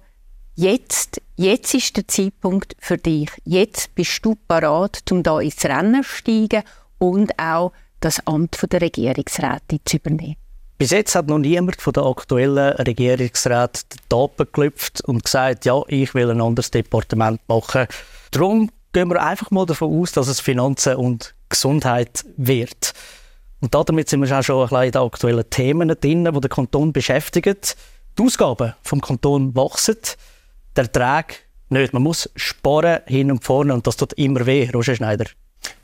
jetzt, 0.54 1.20
jetzt 1.36 1.74
ist 1.74 1.96
der 1.96 2.06
Zeitpunkt 2.08 2.76
für 2.78 2.98
dich. 2.98 3.30
Jetzt 3.44 3.94
bist 3.94 4.24
du 4.24 4.36
parat, 4.48 5.00
um 5.10 5.22
da 5.22 5.40
ins 5.40 5.64
Rennen 5.64 6.02
zu 6.02 6.08
steigen 6.08 6.62
und 6.98 7.38
auch 7.38 7.72
das 8.00 8.26
Amt 8.26 8.58
der 8.70 8.80
Regierungsrätin 8.80 9.80
zu 9.84 9.96
übernehmen. 9.96 10.36
Bis 10.78 10.90
jetzt 10.90 11.14
hat 11.14 11.28
noch 11.28 11.38
niemand 11.38 11.80
von 11.80 11.94
der 11.94 12.04
aktuellen 12.04 12.74
Regierungsrat 12.74 13.92
den 13.92 14.00
Tapen 14.10 14.44
geklüpft 14.44 15.00
und 15.02 15.24
gesagt, 15.24 15.64
ja, 15.64 15.80
ich 15.88 16.14
will 16.14 16.30
ein 16.30 16.42
anderes 16.42 16.70
Departement 16.70 17.40
machen. 17.48 17.86
Darum 18.30 18.70
gehen 18.92 19.08
wir 19.08 19.22
einfach 19.22 19.50
mal 19.50 19.64
davon 19.64 19.98
aus, 20.00 20.12
dass 20.12 20.28
es 20.28 20.40
Finanzen 20.40 20.96
und 20.96 21.34
Gesundheit 21.48 22.26
wird. 22.36 22.92
Und 23.60 23.74
damit 23.74 24.10
sind 24.10 24.20
wir 24.20 24.38
auch 24.38 24.42
schon 24.42 24.62
ein 24.62 24.68
bisschen 24.68 24.84
in 24.84 24.92
den 24.92 25.02
aktuellen 25.02 25.50
Themen 25.50 25.88
drin, 25.88 26.24
die 26.24 26.40
den 26.40 26.50
Kanton 26.50 26.92
beschäftigen. 26.92 27.56
Die 28.18 28.22
Ausgaben 28.22 28.74
vom 28.82 29.00
Kanton 29.00 29.54
wachsen, 29.56 29.96
der 30.76 30.84
Ertrag 30.84 31.36
nicht. 31.70 31.94
Man 31.94 32.02
muss 32.02 32.30
sparen 32.36 33.00
hin 33.06 33.30
und 33.30 33.44
vorne 33.44 33.72
und 33.72 33.86
das 33.86 33.96
tut 33.96 34.12
immer 34.14 34.44
weh, 34.44 34.68
Roger 34.72 34.94
Schneider. 34.94 35.24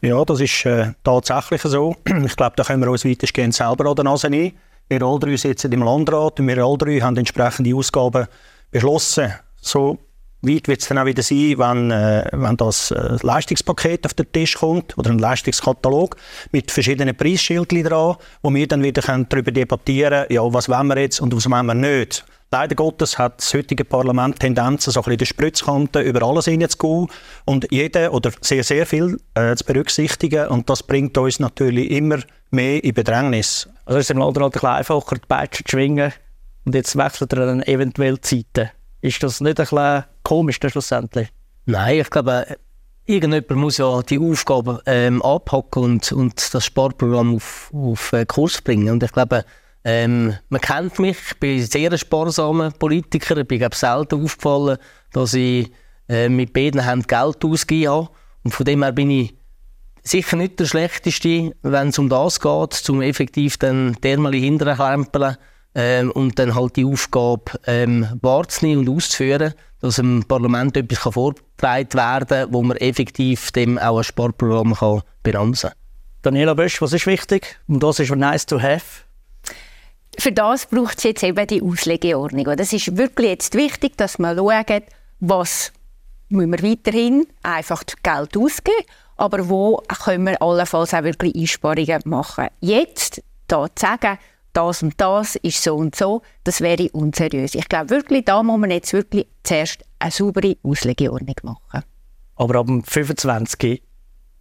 Ja, 0.00 0.24
das 0.24 0.40
ist 0.40 0.64
äh, 0.66 0.92
tatsächlich 1.04 1.62
so. 1.62 1.96
Ich 2.24 2.36
glaube, 2.36 2.56
da 2.56 2.64
können 2.64 2.82
wir 2.82 2.90
uns 2.90 3.04
weitestgehend 3.04 3.54
selber 3.54 3.88
an 3.88 3.96
der 3.96 4.04
Nase 4.04 4.30
nehmen. 4.30 4.52
Wir 4.88 5.02
alle 5.02 5.18
drei 5.18 5.36
sitzen 5.36 5.72
im 5.72 5.82
Landrat 5.82 6.40
und 6.40 6.48
wir 6.48 6.64
alle 6.64 6.78
drei 6.78 7.00
haben 7.00 7.16
entsprechende 7.16 7.74
Ausgaben 7.74 8.26
beschlossen. 8.70 9.32
So 9.60 9.98
weit 10.42 10.68
wird 10.68 10.80
es 10.80 10.88
dann 10.88 10.98
auch 10.98 11.06
wieder 11.06 11.22
sein, 11.22 11.56
wenn, 11.56 11.90
äh, 11.90 12.28
wenn 12.32 12.56
das 12.56 12.90
äh, 12.90 13.16
Leistungspaket 13.22 14.04
auf 14.06 14.14
den 14.14 14.30
Tisch 14.32 14.56
kommt 14.56 14.98
oder 14.98 15.10
ein 15.10 15.18
Leistungskatalog 15.18 16.16
mit 16.50 16.70
verschiedenen 16.70 17.16
Preisschildern 17.16 17.84
dran, 17.84 18.16
wo 18.42 18.52
wir 18.52 18.66
dann 18.66 18.82
wieder 18.82 19.02
darüber 19.02 19.52
debattieren 19.52 20.26
können, 20.26 20.32
ja, 20.32 20.52
was 20.52 20.68
wollen 20.68 20.88
wir 20.88 20.98
jetzt 20.98 21.20
und 21.20 21.34
was 21.34 21.48
wollen 21.48 21.66
wir 21.66 21.74
nicht. 21.74 22.24
Leider 22.54 22.74
Gottes 22.74 23.18
hat 23.18 23.38
das 23.38 23.54
heutige 23.54 23.82
Parlament 23.82 24.38
Tendenzen, 24.38 24.92
so 24.92 25.00
ein 25.00 25.04
bisschen 25.04 25.18
die 25.18 25.26
Spritzkante 25.26 26.00
über 26.00 26.22
alles 26.22 26.44
hineinzugehen 26.44 27.08
und 27.46 27.66
jeder 27.70 28.12
oder 28.12 28.30
sehr, 28.42 28.62
sehr 28.62 28.84
viel 28.84 29.18
äh, 29.32 29.56
zu 29.56 29.64
berücksichtigen. 29.64 30.48
Und 30.48 30.68
das 30.68 30.82
bringt 30.82 31.16
uns 31.16 31.40
natürlich 31.40 31.90
immer 31.90 32.18
mehr 32.50 32.84
in 32.84 32.92
Bedrängnis. 32.92 33.70
Also 33.86 34.00
ist 34.00 34.04
es 34.04 34.10
im 34.10 34.18
Landrat 34.18 34.44
ein 34.44 34.50
bisschen 34.50 34.68
einfacher, 34.68 35.16
die 35.16 35.26
Peitsche 35.26 35.64
zu 35.64 35.70
schwingen 35.70 36.12
und 36.66 36.74
jetzt 36.74 36.94
wechselt 36.94 37.32
er 37.32 37.46
dann 37.46 37.62
eventuell 37.62 38.16
die 38.16 38.44
Zeiten. 38.44 38.70
Ist 39.00 39.22
das 39.22 39.40
nicht 39.40 39.58
ein 39.58 39.64
bisschen 39.64 40.04
komisch 40.22 40.60
dann 40.60 40.70
schlussendlich? 40.72 41.28
Nein, 41.64 42.00
ich 42.00 42.10
glaube, 42.10 42.58
irgendjemand 43.06 43.50
muss 43.62 43.78
ja 43.78 44.02
die 44.02 44.18
Aufgaben 44.18 44.78
ähm, 44.84 45.22
abhacken 45.22 45.84
und, 45.84 46.12
und 46.12 46.54
das 46.54 46.66
Sparprogramm 46.66 47.34
auf, 47.36 47.70
auf 47.72 48.12
äh, 48.12 48.26
Kurs 48.26 48.60
bringen. 48.60 48.90
Und 48.90 49.02
ich 49.02 49.12
glaube, 49.12 49.46
ähm, 49.84 50.34
man 50.48 50.60
kennt 50.60 50.98
mich, 50.98 51.16
ich 51.30 51.38
bin 51.38 51.58
ein 51.58 51.66
sehr 51.66 51.96
sparsamer 51.98 52.70
Politiker. 52.70 53.36
Ich 53.36 53.48
bin 53.48 53.58
glaube, 53.58 53.76
selten 53.76 54.22
aufgefallen, 54.22 54.78
dass 55.12 55.34
ich 55.34 55.72
äh, 56.08 56.28
mit 56.28 56.52
beiden 56.52 56.84
Händen 56.84 57.06
Geld 57.06 57.44
ausgegeben 57.44 57.92
habe. 57.92 58.08
Und 58.44 58.54
von 58.54 58.64
dem 58.64 58.82
her 58.82 58.92
bin 58.92 59.10
ich 59.10 59.34
sicher 60.02 60.36
nicht 60.36 60.60
der 60.60 60.66
Schlechteste, 60.66 61.52
wenn 61.62 61.88
es 61.88 61.98
um 61.98 62.08
das 62.08 62.40
geht, 62.40 62.90
um 62.90 63.02
effektiv 63.02 63.56
dann 63.58 63.96
dermal 64.02 64.34
hinterklempeln 64.34 65.36
ähm, 65.74 66.10
und 66.12 66.38
dann 66.38 66.54
halt 66.54 66.76
die 66.76 66.84
Aufgabe 66.84 67.44
ähm, 67.66 68.06
wahrzunehmen 68.20 68.86
und 68.86 68.96
auszuführen, 68.96 69.54
dass 69.80 69.98
im 69.98 70.24
Parlament 70.26 70.76
etwas 70.76 71.12
vorgetragen 71.12 71.94
werden 71.94 72.28
kann, 72.28 72.52
wo 72.52 72.62
man 72.62 72.76
effektiv 72.76 73.50
dem 73.52 73.78
auch 73.78 73.98
ein 73.98 74.04
Sparprogramm 74.04 74.74
kann 74.74 75.02
bremsen 75.22 75.70
kann. 75.70 75.78
Daniela 76.22 76.54
Bösch, 76.54 76.80
was 76.80 76.92
ist 76.92 77.06
wichtig? 77.06 77.58
Und 77.66 77.82
das 77.82 77.98
ist 77.98 78.14
nice 78.14 78.46
to 78.46 78.60
have. 78.60 79.04
Für 80.18 80.32
das 80.32 80.66
braucht 80.66 80.98
es 80.98 81.04
jetzt 81.04 81.22
eben 81.22 81.46
die 81.46 81.62
Auslegeordnung. 81.62 82.46
Und 82.46 82.60
es 82.60 82.72
ist 82.72 82.96
wirklich 82.96 83.30
jetzt 83.30 83.54
wichtig, 83.54 83.96
dass 83.96 84.18
man 84.18 84.36
schaut, 84.36 84.82
was 85.20 85.72
müssen 86.28 86.52
wir 86.52 86.70
weiterhin 86.70 87.26
einfach 87.42 87.82
Geld 88.02 88.36
ausgeben, 88.36 88.84
aber 89.16 89.48
wo 89.48 89.82
können 90.04 90.24
wir 90.24 90.42
allenfalls 90.42 90.94
auch 90.94 91.02
wirklich 91.02 91.34
Einsparungen 91.34 92.00
machen. 92.04 92.48
Jetzt 92.60 93.22
da 93.46 93.66
zu 93.74 93.86
sagen, 93.86 94.18
das 94.52 94.82
und 94.82 95.00
das 95.00 95.36
ist 95.36 95.62
so 95.62 95.76
und 95.76 95.94
so, 95.94 96.22
das 96.44 96.60
wäre 96.60 96.88
unseriös. 96.92 97.54
Ich 97.54 97.68
glaube 97.68 97.90
wirklich, 97.90 98.24
da 98.24 98.42
muss 98.42 98.58
man 98.58 98.70
jetzt 98.70 98.92
wirklich 98.92 99.26
zuerst 99.42 99.84
eine 99.98 100.10
saubere 100.10 100.56
Auslegeordnung 100.62 101.36
machen. 101.42 101.84
Aber 102.36 102.58
ab 102.58 102.66
dem 102.66 102.82
25 102.82 103.82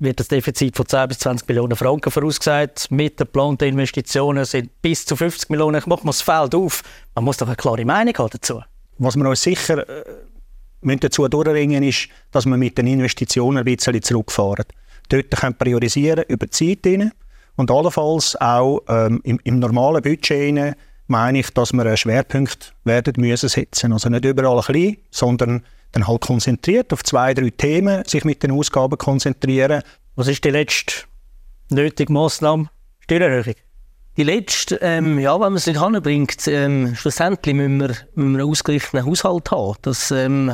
wird 0.02 0.20
das 0.20 0.28
Defizit 0.28 0.76
von 0.76 0.88
10 0.88 1.08
bis 1.08 1.20
20 1.20 1.48
Millionen 1.48 1.76
Franken 1.76 2.12
vorausgesagt. 2.12 2.90
Mit 2.90 3.20
den 3.20 3.26
geplanten 3.26 3.66
Investitionen 3.66 4.46
sind 4.46 4.82
bis 4.82 5.06
zu 5.06 5.16
50 5.16 5.50
Millionen. 5.50 5.78
Ich 5.78 5.86
mache 5.86 6.04
mal 6.04 6.12
das 6.12 6.22
Feld 6.22 6.56
auf. 6.56 6.84
Man 7.16 7.24
muss 7.24 7.38
doch 7.38 7.48
eine 7.48 7.56
klare 7.56 7.86
Meinung 7.86 8.16
haben 8.18 8.30
dazu. 8.32 8.62
Was 8.98 9.16
wir 9.16 9.30
uns 9.30 9.42
sicher 9.42 9.88
äh, 9.88 10.98
dazu 10.98 11.28
durchringen 11.28 11.84
ist, 11.84 12.10
dass 12.32 12.46
wir 12.46 12.58
mit 12.58 12.78
den 12.78 12.88
Investitionen 12.88 13.60
ein 13.60 13.66
bisschen 13.66 14.02
zurückfahren. 14.02 14.66
Dort 15.10 15.32
können 15.32 15.56
priorisieren 15.56 16.26
über 16.28 16.48
die 16.48 16.52
Zeit 16.52 16.86
rein. 16.86 17.12
Und 17.56 17.70
allenfalls 17.70 18.36
auch 18.42 18.82
ähm, 18.88 19.22
im, 19.24 19.40
im, 19.44 19.60
normalen 19.60 20.02
Budget 20.02 20.58
rein, 20.58 20.76
meine 21.12 21.40
ich, 21.40 21.52
dass 21.52 21.74
wir 21.74 21.86
einen 21.86 21.98
Schwerpunkt 21.98 22.74
werden 22.84 23.14
müssen 23.18 23.50
setzen. 23.50 23.94
Also 23.94 24.10
nicht 24.10 24.26
überall 24.26 24.58
ein 24.58 24.74
bisschen, 24.74 24.98
sondern 25.12 25.64
dann 25.92 26.08
halt 26.08 26.22
konzentriert 26.22 26.92
auf 26.94 27.04
zwei, 27.04 27.34
drei 27.34 27.50
Themen, 27.50 28.04
sich 28.06 28.24
mit 28.24 28.42
den 28.42 28.52
Ausgaben 28.52 28.98
konzentrieren. 28.98 29.84
Was 30.16 30.28
ist 30.28 30.44
die 30.44 30.50
letzte 30.50 31.04
nötige 31.70 32.12
Massnahme? 32.12 32.70
Steuererhöhung? 33.02 33.56
Die 34.18 34.24
letzte, 34.24 34.76
ähm, 34.82 35.20
ja, 35.20 35.34
wenn 35.34 35.40
man 35.40 35.56
es 35.56 35.68
nicht 35.68 35.82
hinbringt, 35.82 36.48
ähm, 36.48 36.96
schlussendlich 36.96 37.56
müssen 37.56 37.80
wir, 37.80 37.88
müssen 38.16 38.34
wir 38.34 38.40
einen 38.42 38.50
ausgeglichenen 38.50 39.06
Haushalt 39.06 39.52
haben. 39.52 39.78
Das 39.84 40.12
ähm, 40.12 40.54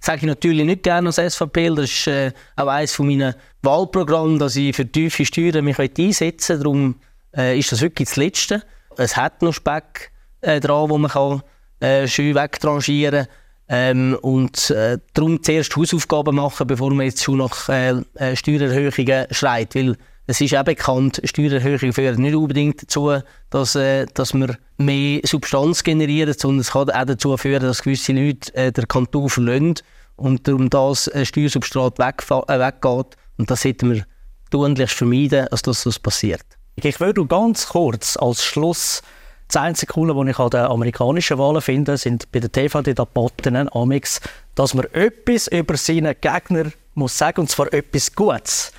sage 0.00 0.18
ich 0.18 0.22
natürlich 0.24 0.64
nicht 0.64 0.84
gerne 0.84 1.08
als 1.08 1.16
SVP. 1.16 1.70
Das 1.70 1.90
ist 1.90 2.06
äh, 2.06 2.32
auch 2.56 2.68
eines 2.68 2.92
von 2.92 3.06
meinen 3.06 3.34
Wahlprogrammen, 3.62 4.38
dass 4.38 4.56
ich 4.56 4.74
für 4.74 4.86
tiefe 4.86 5.24
Steuern 5.24 5.64
mich 5.64 5.78
einsetzen 5.78 6.56
will. 6.56 6.62
Darum 6.62 6.94
äh, 7.36 7.58
ist 7.58 7.72
das 7.72 7.80
wirklich 7.80 8.08
das 8.08 8.16
Letzte. 8.16 8.62
Es 9.00 9.16
hat 9.16 9.40
noch 9.42 9.54
Speck 9.54 10.12
äh, 10.42 10.60
dran, 10.60 10.90
wo 10.90 10.98
man 10.98 11.10
kann, 11.10 11.42
äh, 11.80 12.06
schön 12.06 12.34
wegtrangieren 12.34 13.26
kann. 13.26 13.34
Ähm, 13.72 14.18
und 14.20 14.70
äh, 14.70 14.98
darum 15.14 15.42
zuerst 15.42 15.76
Hausaufgaben 15.76 16.36
machen, 16.36 16.66
bevor 16.66 16.90
man 16.90 17.06
jetzt 17.06 17.22
schon 17.22 17.38
nach 17.38 17.68
äh, 17.68 17.94
äh, 18.14 18.34
Steuererhöhungen 18.34 19.26
schreit. 19.30 19.74
Weil 19.76 19.96
es 20.26 20.40
ist 20.40 20.54
auch 20.56 20.64
bekannt, 20.64 21.20
Steuererhöhungen 21.24 21.92
führen 21.92 22.20
nicht 22.20 22.34
unbedingt 22.34 22.82
dazu, 22.82 23.20
dass, 23.48 23.76
äh, 23.76 24.06
dass 24.12 24.34
wir 24.34 24.58
mehr 24.76 25.20
Substanz 25.24 25.84
generieren, 25.84 26.34
sondern 26.36 26.60
es 26.60 26.72
kann 26.72 26.90
auch 26.90 27.04
dazu 27.04 27.36
führen, 27.36 27.62
dass 27.62 27.82
gewisse 27.82 28.12
Leute 28.12 28.54
äh, 28.54 28.72
den 28.72 28.88
Kanton 28.88 29.30
verlassen 29.30 29.74
und 30.16 30.46
darum 30.46 30.68
das 30.68 31.06
äh, 31.08 31.24
Steuersubstrat 31.24 31.98
äh, 31.98 32.02
weggeht. 32.02 33.16
Und 33.38 33.50
das 33.50 33.62
sollten 33.62 33.94
wir 33.94 34.04
tunlichst 34.50 34.96
vermeiden, 34.96 35.46
dass 35.50 35.62
das 35.62 35.98
passiert. 35.98 36.59
Ich 36.84 37.00
würde 37.00 37.26
ganz 37.26 37.68
kurz 37.68 38.16
als 38.16 38.44
Schluss 38.44 39.02
das 39.48 39.60
einzige 39.60 39.92
Coole, 39.92 40.14
was 40.14 40.28
ich 40.28 40.38
an 40.38 40.50
den 40.50 40.60
amerikanischen 40.60 41.36
Wahlen 41.36 41.60
finde, 41.60 41.96
sind 41.96 42.30
bei 42.30 42.38
den 42.38 42.52
TV-Debatten 42.52 43.68
amix, 43.72 44.20
dass 44.54 44.74
man 44.74 44.86
etwas 44.92 45.48
über 45.48 45.76
seinen 45.76 46.14
Gegner 46.20 46.70
muss 46.94 47.18
sagen, 47.18 47.40
und 47.40 47.50
zwar 47.50 47.72
etwas 47.72 48.14
Gutes. 48.14 48.72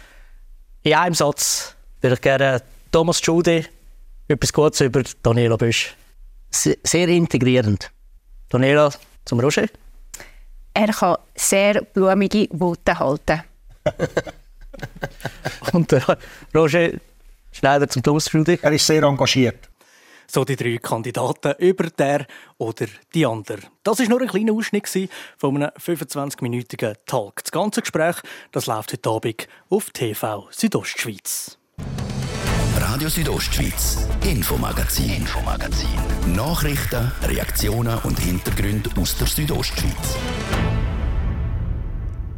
In 0.83 0.93
einem 0.93 1.13
Satz 1.13 1.75
würde 1.99 2.13
ich 2.15 2.21
gerne 2.21 2.61
Thomas 2.91 3.19
Judy 3.21 3.65
etwas 4.29 4.53
Gutes 4.53 4.81
über 4.81 5.03
Daniela 5.21 5.57
Büsch. 5.57 5.95
Sehr 6.49 7.07
integrierend. 7.09 7.91
Daniela, 8.49 8.91
zum 9.25 9.41
Roger? 9.41 9.67
Er 10.73 10.87
kann 10.87 11.17
sehr 11.35 11.81
blumige 11.81 12.47
Worte 12.51 12.97
halten. 12.97 13.43
und 15.73 15.91
der 15.91 16.17
Roger 16.55 16.91
Schneider 17.51 17.87
zum 17.87 18.03
Thomas 18.03 18.31
Judy? 18.31 18.59
Er 18.61 18.71
ist 18.71 18.87
sehr 18.87 19.03
engagiert. 19.03 19.69
So 20.27 20.45
die 20.45 20.55
drei 20.55 20.77
Kandidaten 20.77 21.55
über 21.59 21.89
der 21.89 22.25
oder 22.57 22.87
die 23.13 23.25
andere. 23.25 23.59
Das 23.83 23.99
ist 23.99 24.09
nur 24.09 24.21
ein 24.21 24.29
kleiner 24.29 24.53
Ausschnitt 24.53 24.87
von 25.37 25.57
einem 25.57 25.71
25-minütigen 25.71 26.95
Talk. 27.05 27.43
Das 27.43 27.51
ganze 27.51 27.81
Gespräch 27.81 28.15
das 28.51 28.65
läuft 28.65 28.93
heute 28.93 29.09
Abend 29.09 29.47
auf 29.69 29.89
TV 29.89 30.47
Südostschweiz. 30.51 31.57
Radio 32.77 33.09
Südostschweiz, 33.09 34.07
Infomagazin, 34.23 35.09
Infomagazin. 35.09 35.89
Nachrichten, 36.33 37.11
Reaktionen 37.23 37.99
und 38.03 38.17
Hintergründe 38.19 38.89
aus 38.99 39.17
der 39.17 39.27
Südostschweiz. 39.27 40.15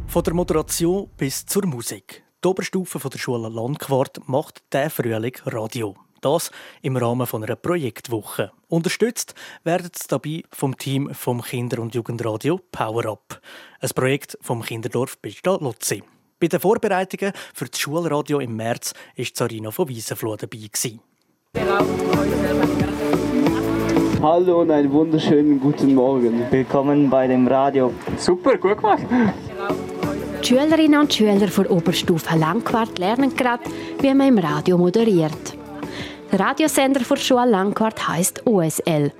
Von 0.08 0.22
der 0.24 0.34
Moderation 0.34 1.08
bis 1.16 1.46
zur 1.46 1.66
Musik. 1.66 2.23
Die 2.44 2.48
Oberstufe 2.48 2.98
der 3.08 3.18
Schule 3.18 3.48
Landquart 3.48 4.20
macht 4.28 4.62
der 4.70 4.90
Frühling 4.90 5.34
Radio. 5.46 5.94
Das 6.20 6.50
im 6.82 6.94
Rahmen 6.94 7.26
von 7.26 7.42
einer 7.42 7.56
Projektwoche. 7.56 8.52
Unterstützt 8.68 9.34
werden 9.62 9.90
sie 9.94 10.08
dabei 10.08 10.42
vom 10.52 10.76
Team 10.76 11.08
vom 11.14 11.40
Kinder- 11.40 11.80
und 11.80 11.94
Jugendradio 11.94 12.60
Power 12.70 13.06
Up. 13.06 13.40
Ein 13.80 13.88
Projekt 13.94 14.36
vom 14.42 14.62
Kinderdorf 14.62 15.16
Bista 15.22 15.56
Lotzi. 15.58 16.02
Bei 16.38 16.48
den 16.48 16.60
Vorbereitungen 16.60 17.32
für 17.54 17.64
das 17.64 17.80
Schulradio 17.80 18.40
im 18.40 18.56
März 18.56 18.92
war 19.16 19.24
Sarina 19.32 19.70
von 19.70 19.88
Wiesenfloh 19.88 20.36
dabei. 20.36 20.68
Gewesen. 20.70 21.00
Hallo 24.20 24.60
und 24.60 24.70
einen 24.70 24.92
wunderschönen 24.92 25.58
guten 25.58 25.94
Morgen. 25.94 26.42
Willkommen 26.50 27.08
bei 27.08 27.26
dem 27.26 27.48
Radio. 27.48 27.94
Super, 28.18 28.58
gut 28.58 28.76
gemacht. 28.76 29.06
Die 30.44 30.50
Schülerinnen 30.50 31.00
und 31.00 31.14
Schüler 31.14 31.38
der 31.38 31.70
Oberstufe 31.70 32.36
Langquart 32.36 32.98
lernen 32.98 33.34
gerade, 33.34 33.62
wie 34.00 34.12
man 34.12 34.28
im 34.28 34.36
Radio 34.36 34.76
moderiert. 34.76 35.56
Der 36.30 36.38
Radiosender 36.38 37.00
der 37.00 37.16
Schule 37.16 37.48
Langquart 37.48 38.06
heisst 38.06 38.46
OSL. 38.46 39.10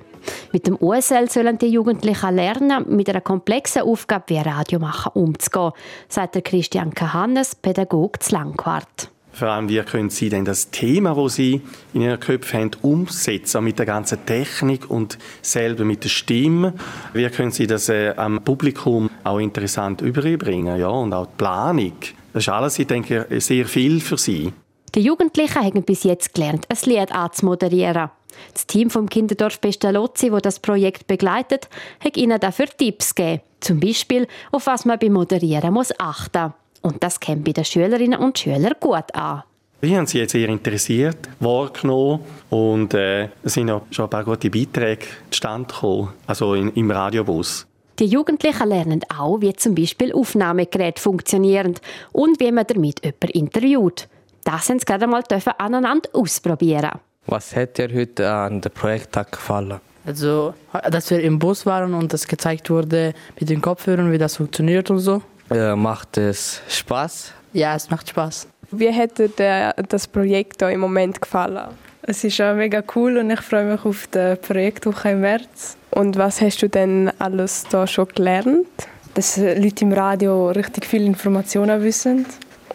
Mit 0.53 0.67
dem 0.67 0.79
OSL 0.79 1.27
sollen 1.31 1.57
die 1.57 1.69
Jugendlichen 1.69 2.35
lernen, 2.35 2.95
mit 2.95 3.09
einer 3.09 3.21
komplexen 3.21 3.81
Aufgabe 3.81 4.25
wie 4.27 4.37
Radio 4.37 4.77
machen 4.77 5.13
umzugehen, 5.15 5.71
sagt 6.09 6.35
der 6.35 6.43
Christian 6.43 6.93
Kahannes, 6.93 7.55
Pädagoge 7.55 8.19
zu 8.19 8.35
Langquart. 8.35 9.09
Vor 9.35 9.49
allem, 9.49 9.67
wie 9.67 9.81
können 9.81 10.09
Sie 10.09 10.29
denn 10.29 10.45
das 10.45 10.71
Thema, 10.71 11.13
das 11.13 11.35
Sie 11.35 11.59
in 11.93 11.99
Ihren 11.99 12.21
Köpfen 12.21 12.61
haben, 12.61 12.71
umsetzen 12.81 13.65
mit 13.65 13.77
der 13.77 13.85
ganzen 13.85 14.25
Technik 14.25 14.89
und 14.89 15.17
selber 15.41 15.83
mit 15.83 16.05
der 16.05 16.09
Stimme? 16.09 16.73
Wie 17.13 17.27
können 17.27 17.51
Sie 17.51 17.67
das 17.67 17.89
äh, 17.89 18.13
am 18.15 18.41
Publikum 18.45 19.09
auch 19.25 19.39
interessant 19.39 19.99
überbringen? 19.99 20.79
Ja, 20.79 20.87
und 20.87 21.11
auch 21.11 21.25
die 21.25 21.33
Planung. 21.37 21.97
Das 22.31 22.43
ist 22.43 22.49
alles, 22.49 22.79
ich 22.79 22.87
denke, 22.87 23.27
sehr 23.39 23.65
viel 23.65 23.99
für 23.99 24.17
Sie. 24.17 24.53
Die 24.95 25.01
Jugendlichen 25.01 25.61
haben 25.61 25.83
bis 25.83 26.03
jetzt 26.03 26.33
gelernt, 26.33 26.65
ein 26.69 26.77
Lied 26.89 27.11
anzumoderieren. 27.11 28.11
Das 28.53 28.65
Team 28.67 28.89
vom 28.89 29.09
Kinderdorf 29.09 29.59
Pestalozzi, 29.59 30.29
das 30.29 30.41
das 30.43 30.59
Projekt 30.61 31.07
begleitet, 31.07 31.67
hat 31.99 32.15
ihnen 32.15 32.39
dafür 32.39 32.67
Tipps 32.67 33.13
gegeben. 33.13 33.41
Zum 33.59 33.81
Beispiel, 33.81 34.27
auf 34.53 34.67
was 34.67 34.85
man 34.85 34.97
beim 34.97 35.11
Moderieren 35.11 35.73
muss 35.73 35.91
achten 35.99 36.53
Und 36.85 37.01
das 37.01 37.19
kommt 37.19 37.43
bei 37.43 37.51
den 37.51 37.65
Schülerinnen 37.65 38.19
und 38.19 38.37
Schülern 38.37 38.75
gut 38.79 39.13
an. 39.15 39.41
Wir 39.81 39.97
haben 39.97 40.05
sie 40.05 40.19
jetzt 40.19 40.33
sehr 40.33 40.47
interessiert, 40.47 41.17
wahrgenommen 41.39 42.19
und 42.51 42.93
äh, 42.93 43.29
es 43.43 43.55
sind 43.55 43.71
auch 43.71 43.81
schon 43.89 44.05
ein 44.05 44.09
paar 44.11 44.23
gute 44.23 44.51
Beiträge 44.51 45.07
zustande 45.31 45.67
gekommen, 45.67 46.09
also 46.27 46.53
in, 46.53 46.71
im 46.73 46.91
Radiobus. 46.91 47.65
Die 47.97 48.05
Jugendlichen 48.05 48.69
lernen 48.69 49.01
auch, 49.09 49.41
wie 49.41 49.53
zum 49.53 49.73
Beispiel 49.73 50.13
Aufnahmegeräte 50.13 51.01
funktionieren 51.01 51.73
und 52.11 52.39
wie 52.39 52.51
man 52.51 52.67
damit 52.67 53.03
jemanden 53.03 53.29
interviewt. 53.29 54.07
Das 54.43 54.69
haben 54.69 54.77
sie 54.77 54.85
gerade 54.85 55.05
einmal 55.05 55.23
aneinander 55.57 56.09
ausprobieren. 56.13 56.91
Was 57.25 57.55
hat 57.55 57.79
dir 57.79 57.89
heute 57.91 58.31
an 58.31 58.61
dem 58.61 58.71
Projekttag 58.71 59.31
gefallen? 59.31 59.79
Also, 60.05 60.53
dass 60.91 61.09
wir 61.09 61.19
im 61.21 61.39
Bus 61.39 61.65
waren 61.65 61.95
und 61.95 62.13
das 62.13 62.27
gezeigt 62.27 62.69
wurde 62.69 63.15
mit 63.39 63.49
den 63.49 63.59
Kopfhörern, 63.59 64.11
wie 64.11 64.19
das 64.19 64.35
funktioniert 64.35 64.91
und 64.91 64.99
so. 64.99 65.23
Äh, 65.49 65.75
macht 65.75 66.17
es 66.17 66.61
Spaß? 66.67 67.31
Ja, 67.53 67.75
es 67.75 67.89
macht 67.89 68.09
Spaß. 68.09 68.47
Wie 68.71 68.91
hat 68.91 69.17
dir 69.17 69.73
das 69.89 70.07
Projekt 70.07 70.61
da 70.61 70.69
im 70.69 70.79
Moment 70.79 71.21
gefallen? 71.21 71.69
Es 72.01 72.23
ist 72.23 72.39
auch 72.41 72.55
mega 72.55 72.83
cool 72.95 73.17
und 73.17 73.31
ich 73.31 73.41
freue 73.41 73.65
mich 73.65 73.85
auf 73.85 74.07
die 74.07 74.35
Projektwoche 74.35 75.11
im 75.11 75.21
März. 75.21 75.77
Und 75.91 76.17
was 76.17 76.41
hast 76.41 76.61
du 76.61 76.69
denn 76.69 77.11
alles 77.19 77.63
da 77.69 77.87
schon 77.87 78.07
gelernt? 78.09 78.67
Dass 79.13 79.37
Leute 79.37 79.85
im 79.85 79.93
Radio 79.93 80.49
richtig 80.49 80.85
viele 80.85 81.05
Informationen 81.05 81.81
wissen 81.81 82.25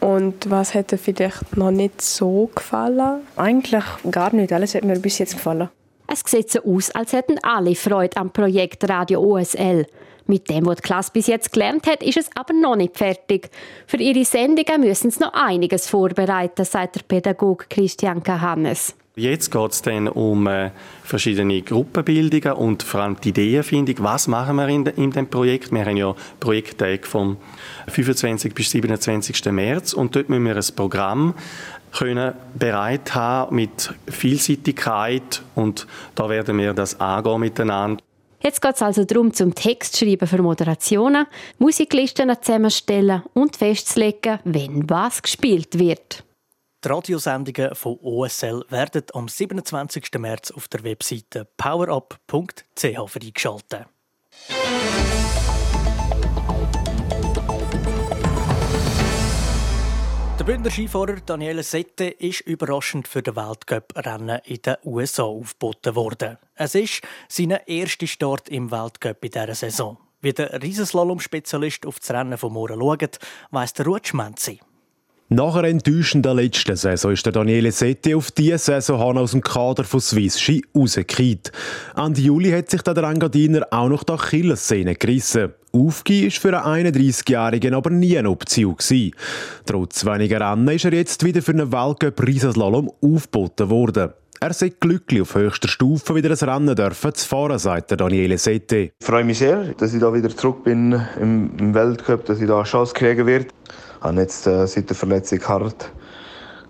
und 0.01 0.51
was 0.51 0.75
hat 0.75 0.91
dir 0.91 0.99
vielleicht 0.99 1.57
noch 1.57 1.71
nicht 1.71 2.01
so 2.01 2.51
gefallen? 2.55 3.21
Eigentlich 3.37 3.85
gar 4.11 4.35
nicht. 4.35 4.53
Alles 4.53 4.75
hat 4.75 4.85
mir 4.85 4.99
bis 4.99 5.19
jetzt 5.19 5.35
gefallen. 5.35 5.69
Es 6.07 6.23
sieht 6.27 6.51
so 6.51 6.61
aus, 6.65 6.91
als 6.91 7.13
hätten 7.13 7.39
alle 7.43 7.75
Freude 7.75 8.17
am 8.17 8.31
Projekt 8.31 8.89
Radio 8.89 9.21
OSL. 9.21 9.87
Mit 10.31 10.49
dem, 10.49 10.65
was 10.65 10.77
die 10.77 10.83
Klasse 10.83 11.11
bis 11.13 11.27
jetzt 11.27 11.53
gelernt 11.53 11.89
hat, 11.89 12.05
ist 12.05 12.17
es 12.17 12.31
aber 12.37 12.55
noch 12.55 12.77
nicht 12.77 12.97
fertig. 12.97 13.51
Für 13.89 13.97
ihre 13.97 14.25
Sendungen 14.25 14.83
müssen 14.83 15.11
sie 15.11 15.19
noch 15.19 15.33
einiges 15.33 15.89
vorbereiten, 15.89 16.65
sagt 16.65 16.95
der 16.95 17.03
Pädagoge 17.03 17.65
Christian 17.69 18.23
Kahannes. 18.23 18.95
Jetzt 19.17 19.51
geht 19.51 19.73
es 19.73 19.83
dann 19.83 20.07
um 20.07 20.47
äh, 20.47 20.71
verschiedene 21.03 21.61
Gruppenbildungen 21.63 22.53
und 22.53 22.85
vor 22.85 23.01
allem 23.01 23.17
die 23.21 23.31
Ideenfindung. 23.31 23.97
Was 24.05 24.29
machen 24.29 24.55
wir 24.55 24.69
in, 24.69 24.85
de, 24.85 24.95
in 24.95 25.11
dem 25.11 25.27
Projekt? 25.27 25.73
Wir 25.73 25.85
haben 25.85 25.97
ja 25.97 26.15
Projekttag 26.39 27.09
vom 27.09 27.37
25. 27.89 28.55
bis 28.55 28.71
27. 28.71 29.47
März 29.47 29.95
und 29.95 30.15
dort 30.15 30.29
müssen 30.29 30.45
wir 30.45 30.55
ein 30.55 30.77
Programm 30.77 31.35
können 31.93 32.35
bereit 32.55 33.17
haben 33.17 33.57
mit 33.57 33.93
Vielseitigkeit 34.07 35.43
und 35.57 35.89
da 36.15 36.29
werden 36.29 36.57
wir 36.57 36.73
das 36.73 37.01
angehen 37.01 37.41
miteinander. 37.41 38.01
Jetzt 38.43 38.63
geht 38.63 38.75
es 38.75 38.83
also 38.83 39.05
darum, 39.05 39.33
zum 39.35 39.55
Text 39.55 39.99
schreiben 39.99 40.27
für 40.27 40.41
Moderationen, 40.41 41.27
Musiklisten 41.59 42.35
zusammenstellen 42.41 43.23
und 43.35 43.57
festzulegen, 43.57 44.39
wenn 44.45 44.89
was 44.89 45.23
gespielt 45.23 45.79
wird. 45.79 46.25
Die 46.83 46.89
Radiosendungen 46.89 47.75
von 47.75 47.99
OSL 48.01 48.65
werden 48.71 49.03
am 49.13 49.29
27. 49.29 50.05
März 50.19 50.51
auf 50.51 50.69
der 50.69 50.83
Webseite 50.83 51.47
powerup.ch 51.59 53.11
freigeschaltet. 53.11 53.87
Der 60.41 60.47
Bündner 60.47 60.71
Skifahrer 60.71 61.17
Daniele 61.17 61.63
Sette 61.63 62.07
ist 62.07 62.41
überraschend 62.41 63.07
für 63.07 63.21
den 63.21 63.37
Weltcup-Rennen 63.37 64.41
in 64.47 64.63
den 64.63 64.77
USA 64.87 65.25
aufgeboten 65.25 65.95
worden. 65.95 66.39
Es 66.55 66.75
ist 66.75 67.03
sein 67.29 67.51
erster 67.67 68.07
Start 68.07 68.49
im 68.49 68.71
Weltcup 68.71 69.23
in 69.23 69.33
dieser 69.33 69.55
Saison. 69.55 69.99
Wie 70.23 70.33
der 70.33 70.63
Riesenslalom-Spezialist 70.63 71.85
auf 71.85 72.01
das 72.01 72.13
Rennen 72.13 72.39
von 72.39 72.55
morgen 72.55 72.81
schaut, 72.81 73.19
weiss 73.51 73.75
der 73.75 73.85
Ruth 73.85 74.09
Schmenzi. 74.09 74.61
Nach 75.33 75.55
einer 75.55 75.69
enttäuschenden 75.69 76.37
letzten 76.37 76.75
Saison 76.75 77.13
ist 77.13 77.25
der 77.25 77.33
Daniele 77.33 77.71
Sette 77.71 78.17
auf 78.17 78.33
diese 78.33 78.59
Saison 78.59 79.17
aus 79.17 79.31
dem 79.31 79.43
Kader 79.43 79.85
von 79.85 80.01
Swiss 80.01 80.41
Ski 80.41 80.65
rausgekehrt. 80.77 81.53
Ende 81.97 82.21
Juli 82.21 82.51
hat 82.51 82.69
sich 82.69 82.83
der 82.83 82.97
Engadiner 82.97 83.65
auch 83.71 83.89
noch 83.89 84.03
die 84.03 84.13
Achillessehne 84.13 84.97
gerissen. 84.97 85.53
Aufgehen 85.71 86.33
war 86.33 86.41
für 86.41 86.65
einen 86.65 86.93
31-Jährigen 86.93 87.75
aber 87.75 87.91
nie 87.91 88.19
eine 88.19 88.29
Option. 88.29 88.75
Gewesen. 88.75 89.13
Trotz 89.67 90.05
weniger 90.05 90.41
Rennen 90.41 90.67
ist 90.67 90.85
er 90.85 90.95
jetzt 90.95 91.25
wieder 91.25 91.43
für 91.43 91.53
einen 91.53 91.71
Weltcup 91.71 92.27
Riesenslalom 92.27 92.91
aufgeboten 93.01 93.71
worden. 93.71 94.11
Er 94.41 94.53
sei 94.53 94.73
glücklich, 94.81 95.23
auf 95.23 95.37
höchster 95.37 95.69
Stufe 95.69 96.17
wieder 96.17 96.31
ein 96.31 96.49
Rennen 96.51 96.75
dürfen 96.75 97.15
zu 97.15 97.29
fahren, 97.29 97.61
sagt 97.61 97.93
Daniele 97.93 98.37
Sette. 98.37 98.91
Ich 98.99 99.07
freue 99.07 99.23
mich 99.23 99.39
sehr, 99.39 99.75
dass 99.79 99.95
ich 99.95 100.01
da 100.01 100.13
wieder 100.13 100.31
zurück 100.31 100.65
bin 100.65 101.01
im 101.21 101.73
Weltcup, 101.73 102.25
dass 102.25 102.41
ich 102.41 102.49
da 102.49 102.57
eine 102.57 102.65
Chance 102.65 102.95
kriegen 102.95 103.27
werde. 103.27 103.47
Ich 104.01 104.05
habe 104.07 104.19
jetzt 104.19 104.47
äh, 104.47 104.67
seit 104.67 104.89
der 104.89 104.97
Verletzung 104.97 105.47
hart 105.47 105.93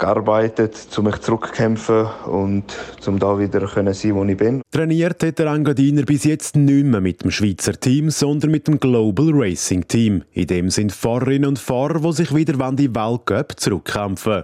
gearbeitet, 0.01 0.89
um 0.97 1.05
mich 1.05 1.19
zurückzukämpfen 1.19 2.07
und 2.27 2.65
um 3.07 3.19
da 3.21 3.39
wieder 3.39 3.61
können 3.69 3.95
sein, 3.95 4.17
wo 4.17 4.25
ich 4.25 4.37
bin. 4.37 4.63
Trainiert 4.73 5.23
hat 5.23 5.39
der 5.39 5.47
Engadiner 5.47 6.03
bis 6.03 6.25
jetzt 6.25 6.57
nicht 6.57 6.87
mehr 6.87 7.01
mit 7.01 7.23
dem 7.23 7.31
Schweizer 7.31 7.79
Team, 7.79 8.11
sondern 8.11 8.51
mit 8.51 8.67
dem 8.67 8.81
Global 8.81 9.31
Racing 9.33 9.87
Team. 9.87 10.25
In 10.33 10.49
dem 10.49 10.71
sind 10.71 10.91
Fahrerinnen 10.91 11.51
und 11.51 11.59
Fahrer, 11.61 12.01
die 12.01 12.13
sich 12.13 12.35
wieder 12.35 12.67
in 12.69 12.75
die 12.77 12.93
Weltcup 12.93 13.61
zurückkämpfen. 13.61 14.43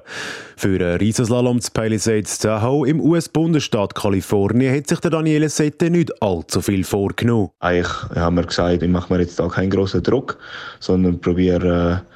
Für 0.57 0.69
einen 0.69 0.99
Riesenslalom 0.99 1.61
zu 1.61 1.73
Palisades 1.73 2.39
Tahoe 2.39 2.89
im 2.89 3.01
US-Bundesstaat 3.01 3.97
Kalifornien 3.97 4.77
hat 4.77 4.87
sich 4.87 5.01
der 5.01 5.11
Daniele 5.11 5.49
Sette 5.49 5.91
nicht 5.91 6.23
allzu 6.23 6.61
viel 6.61 6.85
vorgenommen. 6.85 7.51
Eigentlich 7.59 7.93
haben 8.15 8.37
wir 8.37 8.45
gesagt, 8.45 8.81
ich 8.83 8.89
mache 8.89 9.13
mir 9.13 9.21
jetzt 9.23 9.41
da 9.41 9.49
keinen 9.49 9.71
grossen 9.71 10.05
Druck, 10.05 10.39
sondern 10.79 11.19
probiere 11.19 12.05
äh, 12.07 12.16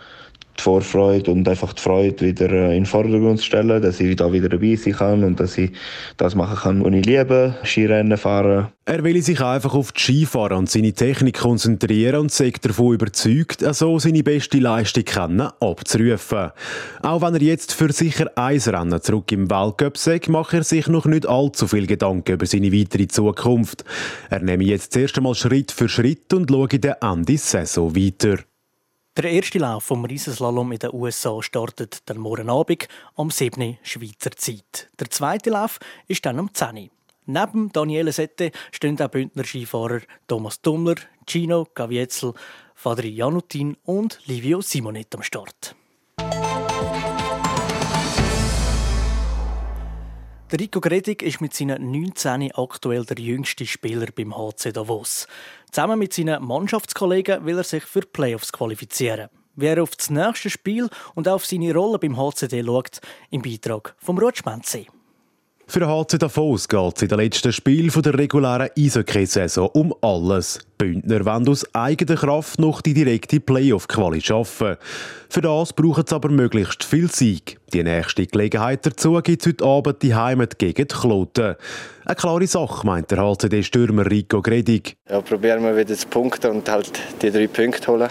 die 0.60 0.64
Vorfreude 0.64 1.30
und 1.30 1.48
einfach 1.48 1.72
die 1.72 1.82
Freude 1.82 2.26
wieder 2.26 2.50
äh, 2.50 2.76
in 2.76 2.84
den 2.84 2.86
Vordergrund 2.86 3.38
zu 3.38 3.46
stellen, 3.46 3.82
dass 3.82 3.98
ich 4.00 4.14
da 4.16 4.32
wieder 4.32 4.48
dabei 4.48 4.76
sein 4.76 4.92
kann 4.92 5.24
und 5.24 5.40
dass 5.40 5.58
ich 5.58 5.72
das 6.16 6.34
machen 6.34 6.56
kann, 6.56 6.84
was 6.84 6.92
ich 6.92 7.06
liebe, 7.06 7.54
Skirennen 7.64 8.18
fahren. 8.18 8.68
Er 8.84 9.04
will 9.04 9.22
sich 9.22 9.40
einfach 9.40 9.74
auf 9.74 9.92
die 9.92 10.00
Skifahren 10.00 10.58
und 10.58 10.70
seine 10.70 10.92
Technik 10.92 11.38
konzentrieren 11.38 12.22
und 12.22 12.32
sagt 12.32 12.64
davon 12.64 12.94
überzeugt, 12.94 13.64
so 13.74 13.98
seine 13.98 14.22
beste 14.22 14.58
Leistung 14.58 15.04
können 15.04 15.48
abzurufen. 15.60 16.50
Auch 17.02 17.22
wenn 17.22 17.34
er 17.34 17.42
jetzt 17.42 17.72
für 17.72 17.92
sicher 17.92 18.30
ein 18.34 18.58
Rennen 18.58 19.00
zurück 19.00 19.30
im 19.32 19.48
Weltcup 19.48 19.96
sagt, 19.96 20.28
macht 20.28 20.54
er 20.54 20.64
sich 20.64 20.88
noch 20.88 21.06
nicht 21.06 21.26
allzu 21.26 21.68
viel 21.68 21.86
Gedanken 21.86 22.32
über 22.32 22.46
seine 22.46 22.72
weitere 22.72 23.06
Zukunft. 23.06 23.84
Er 24.28 24.40
nehme 24.40 24.64
jetzt 24.64 24.92
zuerst 24.92 25.16
einmal 25.16 25.34
Schritt 25.34 25.70
für 25.70 25.88
Schritt 25.88 26.32
und 26.34 26.50
schaue 26.50 26.68
den 26.68 26.94
Ende 27.00 27.38
Saison 27.38 27.94
weiter. 27.94 28.38
Der 29.16 29.24
erste 29.24 29.58
Lauf 29.58 29.82
vom 29.84 30.04
Riesenslalom 30.04 30.70
in 30.70 30.78
den 30.78 30.94
USA 30.94 31.42
startet 31.42 32.08
dann 32.08 32.18
morgen 32.18 32.48
Abend 32.48 32.86
um 33.16 33.28
7 33.28 33.76
Schweizer 33.82 34.30
Zeit. 34.36 34.88
Der 35.00 35.10
zweite 35.10 35.50
Lauf 35.50 35.80
ist 36.06 36.24
dann 36.24 36.38
um 36.38 36.54
10 36.54 36.90
Neben 37.26 37.72
Daniele 37.72 38.12
Sette 38.12 38.52
stehen 38.70 39.00
auch 39.02 39.08
Bündner 39.08 39.44
Skifahrer 39.44 40.02
Thomas 40.28 40.60
Dummler, 40.62 40.94
Gino 41.26 41.66
Gavietzel, 41.74 42.34
Fadri 42.76 43.08
Janutin 43.08 43.76
und 43.84 44.20
Livio 44.26 44.60
Simonet 44.60 45.12
am 45.16 45.24
Start. 45.24 45.74
Der 50.50 50.58
Rico 50.58 50.80
Gredig 50.80 51.22
ist 51.22 51.40
mit 51.40 51.54
seinen 51.54 51.92
19 51.92 52.50
aktuell 52.56 53.04
der 53.04 53.20
jüngste 53.20 53.64
Spieler 53.66 54.08
beim 54.12 54.36
HC 54.36 54.72
Davos. 54.72 55.28
Zusammen 55.70 56.00
mit 56.00 56.12
seinen 56.12 56.44
Mannschaftskollegen 56.44 57.46
will 57.46 57.58
er 57.58 57.62
sich 57.62 57.84
für 57.84 58.00
die 58.00 58.08
Playoffs 58.08 58.50
qualifizieren. 58.50 59.28
Wie 59.54 59.66
er 59.66 59.80
auf 59.80 59.94
das 59.94 60.10
nächste 60.10 60.50
Spiel 60.50 60.88
und 61.14 61.28
auf 61.28 61.46
seine 61.46 61.72
Rolle 61.72 62.00
beim 62.00 62.16
HCD 62.16 62.64
schaut, 62.64 63.00
im 63.30 63.42
Beitrag 63.42 63.94
vom 63.98 64.18
Rutschmenzi. 64.18 64.88
Für 65.70 65.78
den 65.78 65.88
HC 65.88 66.18
Davos 66.18 66.66
geht 66.66 66.96
es 66.96 67.02
in 67.02 67.08
den 67.10 67.18
letzten 67.20 67.52
Spiel 67.52 67.92
der 67.92 68.18
regulären 68.18 68.70
Eishockey-Saison 68.76 69.68
um 69.68 69.94
alles. 70.00 70.58
Bündner 70.76 71.24
wollen 71.24 71.48
aus 71.48 71.64
eigener 71.72 72.16
Kraft 72.16 72.58
noch 72.58 72.80
die 72.80 72.92
direkte 72.92 73.38
Playoff-Quali 73.38 74.20
schaffen. 74.20 74.78
Für 75.28 75.40
das 75.40 75.72
brauchen 75.72 76.02
sie 76.04 76.12
aber 76.12 76.28
möglichst 76.28 76.82
viel 76.82 77.08
Sieg. 77.08 77.60
Die 77.72 77.84
nächste 77.84 78.26
Gelegenheit 78.26 78.84
dazu 78.84 79.12
gibt 79.22 79.42
es 79.42 79.46
heute 79.46 79.64
Abend 79.64 80.02
die 80.02 80.12
Heimat 80.12 80.58
gegen 80.58 80.88
die 80.88 80.92
Kloten. 80.92 81.54
Eine 82.04 82.16
klare 82.16 82.48
Sache, 82.48 82.84
meint 82.84 83.12
der 83.12 83.18
HCD-Stürmer 83.18 84.10
Rico 84.10 84.42
Gredig. 84.42 84.96
Ja, 85.08 85.20
probieren 85.20 85.62
wir 85.62 85.76
wieder 85.76 85.94
zu 85.94 86.08
punkten 86.08 86.50
und 86.50 86.68
halt 86.68 87.00
die 87.22 87.30
drei 87.30 87.46
Punkte 87.46 87.92
holen 87.92 88.10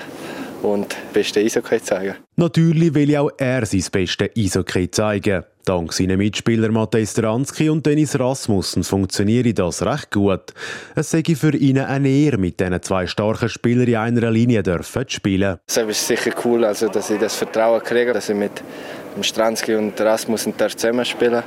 und 0.62 0.96
beste 1.12 1.42
Eishockey 1.42 1.84
zeigen. 1.84 2.16
Natürlich 2.38 2.94
will 2.94 3.18
auch 3.18 3.32
er 3.38 3.66
sein 3.66 3.84
bestes 3.92 4.30
Eishockey 4.38 4.90
zeigen. 4.90 5.44
Dank 5.70 5.94
seinen 5.94 6.18
Mitspielern 6.18 6.74
Matthäus 6.74 7.12
Stranski 7.12 7.70
und 7.70 7.86
Dennis 7.86 8.20
Rasmussen 8.20 8.84
funktioniere 8.84 9.54
das 9.54 9.86
recht 9.86 10.10
gut. 10.10 10.52
Es 10.96 11.12
sei 11.12 11.22
für 11.22 11.56
ihn 11.56 11.78
eine 11.78 12.10
Ehre, 12.10 12.40
mit 12.40 12.60
diesen 12.60 12.82
zwei 12.82 13.06
starken 13.06 13.50
Spielern 13.50 13.88
in 13.88 13.96
einer 13.96 14.32
Linie 14.32 14.64
dürfen 14.64 15.08
zu 15.08 15.18
spielen. 15.18 15.60
Es 15.68 15.78
ist 15.78 16.08
sicher 16.08 16.32
cool, 16.44 16.66
also, 16.66 16.88
dass 16.88 17.12
ich 17.12 17.20
das 17.20 17.36
Vertrauen 17.36 17.84
kriege, 17.84 18.14
dass 18.14 18.30
ich 18.30 18.36
mit 18.36 18.64
Stranski 19.22 19.76
und 19.76 20.02
Rasmussen 20.02 20.56
zusammenspielen 20.58 21.34
darf. 21.34 21.46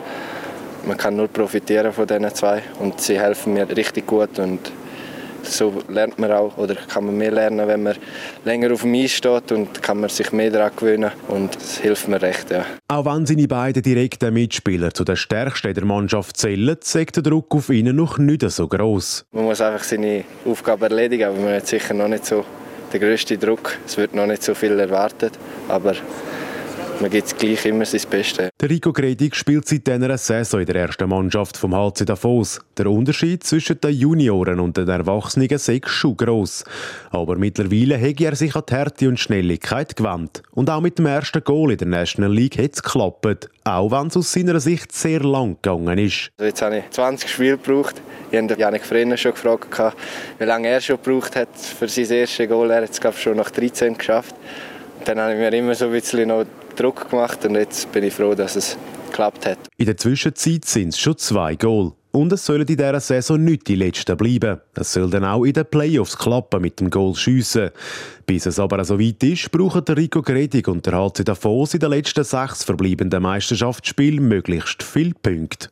Man 0.87 0.97
kann 0.97 1.17
nur 1.17 1.27
profitieren 1.27 1.93
von 1.93 2.07
diesen 2.07 2.33
zwei 2.33 2.63
und 2.79 3.01
sie 3.01 3.19
helfen 3.19 3.55
mir 3.55 3.69
richtig 3.77 4.07
gut 4.07 4.39
und 4.39 4.71
so 5.43 5.83
lernt 5.89 6.19
man 6.19 6.33
auch 6.33 6.57
oder 6.59 6.75
kann 6.75 7.07
man 7.07 7.17
mehr 7.17 7.31
lernen, 7.31 7.67
wenn 7.67 7.83
man 7.83 7.97
länger 8.45 8.73
auf 8.73 8.83
dem 8.83 8.95
Eis 8.95 9.13
steht 9.13 9.53
und 9.53 9.83
kann 9.83 10.01
man 10.01 10.11
sich 10.11 10.33
mehr 10.33 10.51
daran 10.51 10.73
gewöhnen 10.77 11.11
und 11.29 11.55
das 11.55 11.79
hilft 11.79 12.09
mir 12.09 12.21
recht. 12.21 12.51
Ja. 12.51 12.65
Auch 12.89 13.05
wenn 13.05 13.27
seine 13.27 13.49
beiden 13.49 13.83
direkten 13.83 14.35
Mitspieler 14.35 14.93
zu 14.93 15.05
den 15.05 15.17
stärksten 15.17 15.75
der 15.75 15.85
Mannschaft 15.85 16.37
zählen, 16.37 16.77
sagt 16.81 17.17
der 17.17 17.23
Druck 17.23 17.55
auf 17.55 17.69
ihnen 17.71 17.97
noch 17.97 18.19
nicht 18.19 18.49
so 18.51 18.69
groß. 18.69 19.27
Man 19.33 19.45
muss 19.45 19.61
einfach 19.61 19.85
seine 19.85 20.25
Aufgabe 20.45 20.87
erledigen, 20.87 21.25
aber 21.25 21.39
man 21.39 21.55
hat 21.55 21.67
sicher 21.67 21.95
noch 21.95 22.09
nicht 22.09 22.27
so 22.27 22.45
den 22.93 23.01
grössten 23.01 23.39
Druck. 23.41 23.79
Es 23.87 23.97
wird 23.97 24.15
noch 24.15 24.27
nicht 24.27 24.43
so 24.43 24.55
viel 24.55 24.79
erwartet, 24.79 25.33
aber 25.69 25.95
man 27.03 27.11
gibt 27.11 27.37
gleich 27.37 27.67
immer 27.67 27.85
sein 27.85 28.01
Bestes. 28.09 28.49
Der 28.61 28.71
Rico 28.71 28.93
Gredig 28.93 29.35
spielt 29.35 29.67
seit 29.67 29.87
dieser 29.89 30.17
Saison 30.17 30.61
in 30.61 30.67
der 30.67 30.77
ersten 30.77 31.09
Mannschaft 31.09 31.57
vom 31.57 31.75
HC 31.75 32.05
Davos. 32.05 32.61
Der 32.79 32.87
Unterschied 32.87 33.43
zwischen 33.43 33.81
den 33.81 33.91
Junioren 33.91 34.61
und 34.61 34.77
den 34.77 34.89
Erwachsenen 34.89 35.49
ist 35.49 35.89
schon 35.89 36.17
gross. 36.17 36.65
Aber 37.11 37.37
mittlerweile 37.37 38.01
hat 38.01 38.21
er 38.21 38.37
sich 38.37 38.55
an 38.55 38.63
die 38.69 38.75
Härte 38.75 39.09
und 39.09 39.19
Schnelligkeit 39.19 39.97
gewandt. 39.97 40.43
Und 40.53 40.71
auch 40.71 40.81
mit 40.81 40.99
dem 40.99 41.07
ersten 41.07 41.43
Goal 41.43 41.73
in 41.73 41.79
der 41.79 41.89
National 41.89 42.33
League 42.33 42.57
hat 42.57 42.75
es 42.75 42.83
geklappt. 42.83 43.51
Auch 43.65 43.91
wenn 43.91 44.07
es 44.07 44.17
aus 44.17 44.33
seiner 44.33 44.61
Sicht 44.61 44.93
sehr 44.93 45.21
lang 45.21 45.57
gegangen 45.61 45.99
ist. 45.99 46.31
Also 46.39 46.49
jetzt 46.49 46.63
habe 46.63 46.79
ich 46.79 46.91
20 46.91 47.29
Spiele 47.29 47.59
gebraucht. 47.59 48.01
Ich 48.31 48.39
habe 48.39 48.55
Janik 48.57 48.85
Frenner 48.85 49.17
schon 49.17 49.33
gefragt, 49.33 49.97
wie 50.39 50.45
lange 50.45 50.69
er 50.69 50.81
schon 50.81 50.99
gebraucht 51.03 51.35
hat 51.35 51.49
für 51.57 51.89
sein 51.89 52.11
erstes 52.11 52.49
Goal. 52.49 52.71
Er 52.71 52.83
hat 52.83 52.91
es 52.91 53.21
schon 53.21 53.37
nach 53.37 53.51
13 53.51 53.99
geschafft. 53.99 54.37
Dann 55.05 55.19
habe 55.19 55.33
ich 55.33 55.39
mir 55.39 55.53
immer 55.53 55.75
so 55.75 55.87
ein 55.87 55.91
bisschen 55.91 56.29
noch 56.29 56.45
Druck 56.75 57.11
gemacht 57.11 57.45
und 57.45 57.55
jetzt 57.55 57.91
bin 57.93 58.05
ich 58.05 58.15
froh, 58.15 58.35
dass 58.35 58.57
es 58.57 58.77
geklappt 59.07 59.47
hat. 59.47 59.59
In 59.77 59.87
der 59.87 59.97
Zwischenzeit 59.97 60.65
sind 60.65 60.89
es 60.91 60.99
schon 60.99 61.19
zwei 61.19 61.55
Goal. 61.57 61.93
Und 62.13 62.31
es 62.31 62.45
sollen 62.45 62.61
in 62.61 62.67
dieser 62.67 63.01
Saison 63.01 63.43
nicht 63.43 63.67
die 63.69 63.75
letzten 63.75 64.17
bleiben. 64.19 64.61
Es 64.75 64.93
soll 64.93 65.09
dann 65.09 65.25
auch 65.25 65.45
in 65.45 65.55
den 65.55 65.65
Playoffs 65.65 66.19
klappen 66.19 66.61
mit 66.61 66.79
dem 66.79 66.91
Goal 66.91 67.15
schiessen. 67.15 67.71
Bis 68.27 68.45
es 68.45 68.59
aber 68.59 68.85
so 68.85 69.01
weit 69.01 69.23
ist, 69.23 69.51
brauchen 69.51 69.85
der 69.85 69.97
Rico 69.97 70.21
Gredig 70.21 70.69
und 70.69 70.85
der 70.85 70.93
HC 70.93 71.25
Davos 71.25 71.73
in 71.73 71.81
den 71.81 71.91
letzten 71.91 72.25
sechs 72.25 72.65
verbleibenden 72.65 73.23
Meisterschaftsspielen 73.23 74.29
möglichst 74.29 74.83
viele 74.83 75.15
Punkte. 75.15 75.71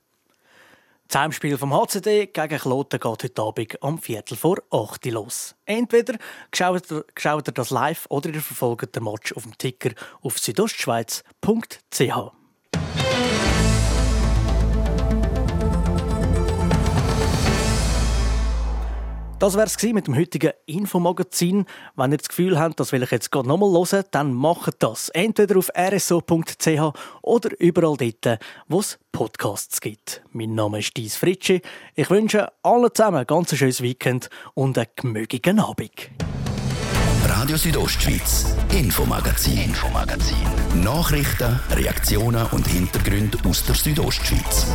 Das 1.11 1.20
Heimspiel 1.20 1.59
vom 1.59 1.75
HCD 1.75 2.29
gegen 2.29 2.59
Kloten 2.61 3.01
geht 3.01 3.25
heute 3.25 3.42
Abend 3.42 3.83
um 3.83 3.99
Viertel 3.99 4.37
vor 4.37 4.59
8 4.70 5.07
Uhr 5.07 5.12
los. 5.12 5.57
Entweder 5.64 6.16
schaut 6.55 6.88
ihr, 6.88 7.05
schaut 7.18 7.49
ihr 7.49 7.53
das 7.53 7.70
live 7.70 8.07
oder 8.11 8.31
ihr 8.31 8.40
verfolgt 8.40 8.94
den 8.94 9.03
Match 9.03 9.33
auf 9.33 9.42
dem 9.42 9.59
Ticker 9.59 9.90
auf 10.23 10.38
südostschweiz.ch. 10.38 12.39
Das 19.40 19.55
wäre 19.55 19.64
es 19.64 19.83
mit 19.83 20.07
dem 20.07 20.16
heutigen 20.16 20.53
Infomagazin. 20.66 21.64
Wenn 21.96 22.12
ihr 22.12 22.18
das 22.18 22.29
Gefühl 22.29 22.59
habt, 22.59 22.79
das 22.79 22.92
will 22.92 23.03
ich 23.03 23.11
jetzt 23.11 23.33
gerade 23.33 23.48
nochmal 23.48 23.70
hören, 23.70 24.05
dann 24.11 24.35
macht 24.35 24.74
das. 24.81 25.09
Entweder 25.09 25.57
auf 25.57 25.70
rso.ch 25.74 26.92
oder 27.22 27.50
überall 27.59 27.96
dort, 27.96 28.38
wo 28.68 28.81
es 28.81 28.98
Podcasts 29.12 29.81
gibt. 29.81 30.22
Mein 30.33 30.55
Name 30.55 30.81
ist 30.81 30.94
Dies 30.94 31.16
Fritschi. 31.16 31.62
Ich 31.94 32.11
wünsche 32.11 32.53
allen 32.62 32.90
zusammen 32.92 33.16
ein 33.16 33.26
ganz 33.26 33.57
schönes 33.57 33.81
Weekend 33.81 34.29
und 34.53 34.76
einen 34.76 34.88
gemögigen 34.94 35.59
Abend. 35.59 36.11
Radio 37.24 37.57
Südostschweiz, 37.57 38.55
Infomagazin, 38.74 39.57
Infomagazin. 39.57 40.37
Nachrichten, 40.85 41.59
Reaktionen 41.70 42.46
und 42.53 42.66
Hintergründe 42.66 43.38
aus 43.48 43.64
der 43.64 43.74
Südostschweiz. 43.74 44.66